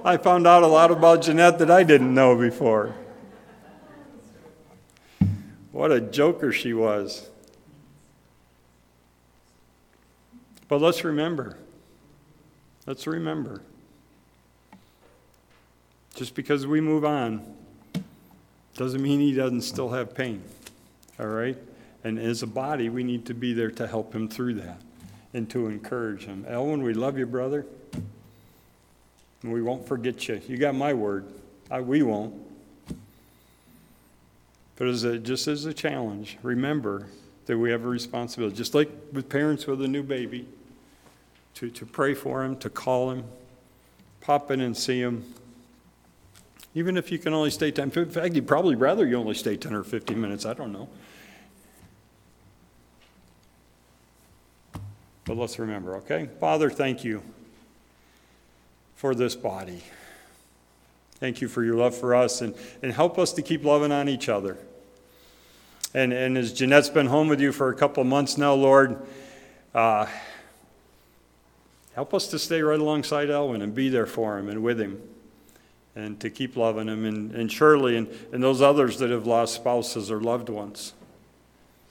I 0.04 0.18
found 0.18 0.46
out 0.46 0.64
a 0.64 0.68
lot 0.68 0.92
about 0.92 1.22
Jeanette 1.22 1.60
that 1.60 1.70
I 1.72 1.84
didn't 1.84 2.14
know 2.14 2.36
before. 2.36 2.96
What 5.72 5.92
a 5.92 6.02
joker 6.02 6.52
she 6.52 6.74
was. 6.74 7.31
But 10.72 10.80
let's 10.80 11.04
remember. 11.04 11.58
Let's 12.88 13.06
remember. 13.06 13.62
Just 16.16 16.34
because 16.34 16.66
we 16.66 16.80
move 16.80 17.04
on 17.04 17.44
doesn't 18.78 19.02
mean 19.02 19.20
he 19.20 19.34
doesn't 19.34 19.64
still 19.64 19.90
have 19.90 20.16
pain. 20.16 20.42
All 21.20 21.26
right? 21.26 21.58
And 22.06 22.18
as 22.18 22.42
a 22.42 22.48
body, 22.48 22.88
we 22.88 23.04
need 23.04 23.26
to 23.26 23.34
be 23.34 23.52
there 23.52 23.70
to 23.72 23.86
help 23.86 24.16
him 24.16 24.30
through 24.30 24.54
that 24.62 24.82
and 25.34 25.50
to 25.50 25.68
encourage 25.68 26.24
him. 26.24 26.46
Elwin, 26.48 26.84
we 26.84 26.94
love 26.94 27.18
you, 27.18 27.26
brother. 27.26 27.66
And 29.44 29.52
we 29.52 29.62
won't 29.62 29.86
forget 29.86 30.30
you. 30.30 30.40
You 30.48 30.56
got 30.56 30.74
my 30.74 30.94
word. 30.94 31.26
I, 31.70 31.82
we 31.82 32.02
won't. 32.02 32.34
But 34.78 34.88
as 34.88 35.04
a, 35.04 35.18
just 35.18 35.50
as 35.50 35.66
a 35.66 35.74
challenge, 35.74 36.38
remember 36.42 37.08
that 37.48 37.58
we 37.58 37.72
have 37.72 37.84
a 37.84 37.90
responsibility, 37.90 38.56
just 38.56 38.74
like 38.74 38.90
with 39.12 39.28
parents 39.28 39.68
with 39.68 39.82
a 39.82 39.88
new 39.90 40.02
baby, 40.02 40.48
to, 41.56 41.70
to 41.70 41.86
pray 41.86 42.14
for 42.14 42.44
him, 42.44 42.56
to 42.58 42.70
call 42.70 43.12
him, 43.12 43.24
pop 44.22 44.52
in 44.52 44.62
and 44.62 44.76
see 44.76 45.00
him. 45.00 45.34
Even 46.74 46.96
if 46.96 47.12
you 47.12 47.20
can 47.20 47.34
only 47.34 47.52
stay 47.52 47.72
10, 47.72 47.92
in 47.92 48.10
fact, 48.10 48.34
you'd 48.34 48.48
probably 48.48 48.76
rather 48.76 49.06
you 49.06 49.18
only 49.18 49.34
stay 49.34 49.58
10 49.58 49.74
or 49.74 49.84
15 49.84 50.20
minutes, 50.20 50.46
I 50.46 50.54
don't 50.54 50.72
know. 50.72 50.88
But 55.26 55.38
let's 55.38 55.60
remember, 55.60 55.98
okay? 55.98 56.30
Father, 56.40 56.70
thank 56.70 57.04
you 57.04 57.22
for 58.96 59.14
this 59.14 59.36
body. 59.36 59.84
Thank 61.16 61.42
you 61.42 61.48
for 61.48 61.64
your 61.64 61.76
love 61.76 61.96
for 61.96 62.16
us 62.16 62.42
and, 62.42 62.56
and 62.82 62.92
help 62.92 63.20
us 63.20 63.34
to 63.34 63.42
keep 63.42 63.64
loving 63.64 63.92
on 63.92 64.10
each 64.10 64.28
other. 64.28 64.58
And, 65.94 66.14
and 66.14 66.38
as 66.38 66.54
Jeanette's 66.54 66.90
been 66.90 67.08
home 67.08 67.28
with 67.28 67.42
you 67.42 67.52
for 67.52 67.70
a 67.70 67.76
couple 67.76 68.04
months 68.04 68.38
now, 68.38 68.54
Lord, 68.54 68.98
uh, 69.76 70.08
help 72.02 72.16
us 72.16 72.26
to 72.26 72.40
stay 72.40 72.64
right 72.64 72.80
alongside 72.80 73.30
Elwin 73.30 73.62
and 73.62 73.76
be 73.76 73.88
there 73.88 74.08
for 74.08 74.40
him 74.40 74.50
and 74.50 74.64
with 74.64 74.82
him 74.82 75.00
and 75.96 76.20
to 76.20 76.32
keep 76.32 76.58
loving 76.58 76.88
him. 76.88 77.06
And, 77.06 77.32
and 77.36 77.52
Shirley 77.52 77.96
and, 77.96 78.08
and 78.32 78.42
those 78.42 78.60
others 78.60 78.98
that 78.98 79.12
have 79.12 79.28
lost 79.28 79.54
spouses 79.54 80.10
or 80.10 80.20
loved 80.20 80.50
ones 80.50 80.94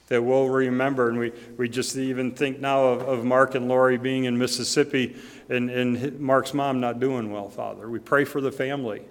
that 0.09 0.21
we'll 0.21 0.49
remember. 0.49 1.11
And 1.11 1.17
we, 1.17 1.33
we 1.57 1.69
just 1.69 1.97
even 1.97 2.33
think 2.33 2.59
now 2.59 2.87
of, 2.87 3.03
of 3.03 3.25
Mark 3.25 3.55
and 3.55 3.69
Lori 3.69 3.99
being 3.99 4.25
in 4.25 4.37
Mississippi 4.37 5.15
and, 5.49 5.71
and 5.71 6.19
Mark's 6.19 6.55
mom 6.55 6.81
not 6.81 6.99
doing 6.99 7.31
well, 7.31 7.49
Father. 7.49 7.89
We 7.89 8.01
pray 8.01 8.25
for 8.25 8.41
the 8.41 8.51
family. 8.51 9.03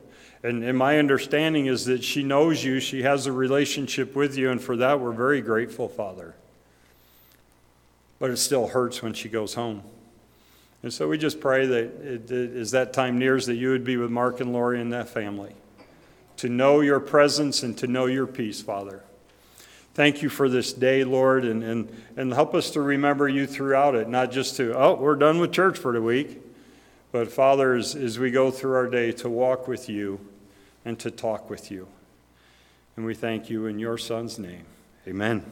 And, 0.43 0.65
and 0.65 0.77
my 0.77 0.99
understanding 0.99 1.67
is 1.67 1.85
that 1.85 2.03
she 2.03 2.23
knows 2.23 2.61
you, 2.61 2.81
she 2.81 3.03
has 3.03 3.25
a 3.25 3.31
relationship 3.31 4.17
with 4.17 4.37
you, 4.37 4.51
and 4.51 4.61
for 4.61 4.75
that 4.75 4.99
we're 4.99 5.13
very 5.13 5.39
grateful, 5.39 5.87
Father. 5.87 6.35
But 8.19 8.31
it 8.31 8.37
still 8.37 8.67
hurts 8.67 9.01
when 9.01 9.13
she 9.13 9.29
goes 9.29 9.53
home. 9.53 9.81
And 10.81 10.93
so 10.93 11.07
we 11.07 11.17
just 11.17 11.41
pray 11.41 11.65
that 11.65 11.83
it, 12.01 12.31
it, 12.31 12.55
as 12.55 12.71
that 12.71 12.93
time 12.93 13.19
nears, 13.19 13.47
that 13.47 13.55
you 13.55 13.69
would 13.69 13.83
be 13.83 13.97
with 13.97 14.11
Mark 14.11 14.39
and 14.39 14.53
Lori 14.53 14.79
and 14.79 14.93
that 14.93 15.09
family, 15.09 15.53
to 16.37 16.47
know 16.47 16.79
your 16.79 16.99
presence 16.99 17.63
and 17.63 17.77
to 17.79 17.87
know 17.87 18.05
your 18.05 18.27
peace, 18.27 18.61
Father. 18.61 19.03
thank 19.93 20.21
you 20.21 20.29
for 20.29 20.47
this 20.47 20.71
day, 20.71 21.03
Lord, 21.03 21.43
and, 21.43 21.63
and, 21.63 22.03
and 22.15 22.33
help 22.33 22.55
us 22.55 22.71
to 22.71 22.81
remember 22.81 23.27
you 23.27 23.45
throughout 23.45 23.95
it, 23.95 24.07
not 24.07 24.31
just 24.31 24.55
to, 24.55 24.73
oh, 24.73 24.95
we're 24.95 25.15
done 25.15 25.39
with 25.39 25.51
church 25.51 25.77
for 25.77 25.91
the 25.91 26.01
week, 26.01 26.41
but 27.11 27.29
Father, 27.29 27.73
as, 27.73 27.95
as 27.95 28.17
we 28.17 28.31
go 28.31 28.51
through 28.51 28.75
our 28.75 28.87
day, 28.87 29.11
to 29.11 29.29
walk 29.29 29.67
with 29.67 29.89
you 29.89 30.21
and 30.85 30.97
to 30.99 31.11
talk 31.11 31.49
with 31.49 31.71
you. 31.71 31.87
And 32.95 33.05
we 33.05 33.13
thank 33.13 33.49
you 33.49 33.65
in 33.65 33.79
your 33.79 33.97
Son's 33.97 34.39
name. 34.39 34.63
Amen. 35.07 35.43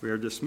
We 0.00 0.10
are 0.10 0.18
dismissed. 0.18 0.40